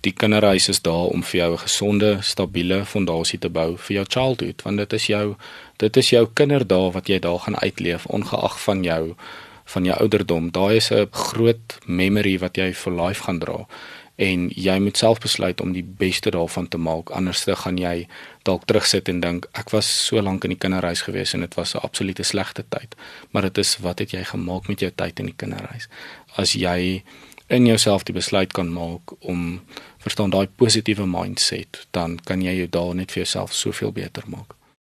Die 0.00 0.12
kinderhuis 0.12 0.68
is 0.68 0.82
daar 0.82 1.08
om 1.14 1.22
vir 1.22 1.40
jou 1.40 1.52
'n 1.52 1.58
gesonde, 1.58 2.18
stabiele 2.20 2.84
fondasie 2.84 3.38
te 3.38 3.48
bou 3.48 3.76
vir 3.76 3.94
jou 3.96 4.04
childhood, 4.08 4.62
want 4.62 4.76
dit 4.76 4.92
is 4.92 5.06
jou 5.06 5.36
dit 5.76 5.96
is 5.96 6.10
jou 6.10 6.28
kinderdae 6.34 6.92
wat 6.92 7.08
jy 7.08 7.18
daar 7.18 7.38
gaan 7.38 7.56
uitleef 7.56 8.06
ongeag 8.06 8.60
van 8.60 8.82
jou 8.82 9.14
van 9.64 9.84
jou 9.84 9.98
ouderdom. 9.98 10.50
Daai 10.50 10.76
is 10.76 10.90
'n 10.90 11.08
groot 11.10 11.78
memory 11.86 12.38
wat 12.38 12.56
jy 12.56 12.72
vir 12.72 12.92
life 12.92 13.22
gaan 13.22 13.38
dra 13.38 13.66
en 14.20 14.50
jy 14.52 14.76
moet 14.84 14.98
self 15.00 15.20
besluit 15.24 15.60
om 15.64 15.72
die 15.72 15.84
beste 15.84 16.30
daarvan 16.34 16.68
te 16.68 16.78
maak 16.78 17.10
anders 17.16 17.44
dan 17.48 17.56
gaan 17.56 17.78
jy 17.80 17.94
dalk 18.44 18.66
terugsit 18.68 19.08
en 19.08 19.22
dink 19.24 19.48
ek 19.56 19.72
was 19.72 19.88
so 19.88 20.20
lank 20.20 20.44
in 20.44 20.52
die 20.52 20.60
kinderhuis 20.60 21.06
gewees 21.06 21.32
en 21.34 21.46
dit 21.46 21.56
was 21.56 21.74
'n 21.74 21.84
absolute 21.88 22.22
slegte 22.22 22.64
tyd 22.68 22.96
maar 23.30 23.48
dit 23.48 23.58
is 23.58 23.78
wat 23.78 23.98
het 23.98 24.12
jy 24.12 24.24
gemaak 24.24 24.68
met 24.68 24.80
jou 24.80 24.92
tyd 24.94 25.18
in 25.20 25.26
die 25.26 25.36
kinderhuis? 25.36 25.88
As 26.36 26.52
jy 26.52 27.02
in 27.48 27.66
jouself 27.66 28.04
die 28.04 28.14
besluit 28.14 28.52
kan 28.52 28.72
maak 28.72 29.12
om 29.20 29.60
verstaan 29.98 30.30
daai 30.30 30.46
positiewe 30.46 31.06
mindset 31.06 31.86
dan 31.90 32.18
kan 32.24 32.42
jy 32.42 32.52
jou 32.52 32.68
daar 32.68 32.94
net 32.94 33.12
vir 33.12 33.22
jouself 33.24 33.52
soveel 33.54 33.92
beter 33.92 34.22
maak 34.26 34.59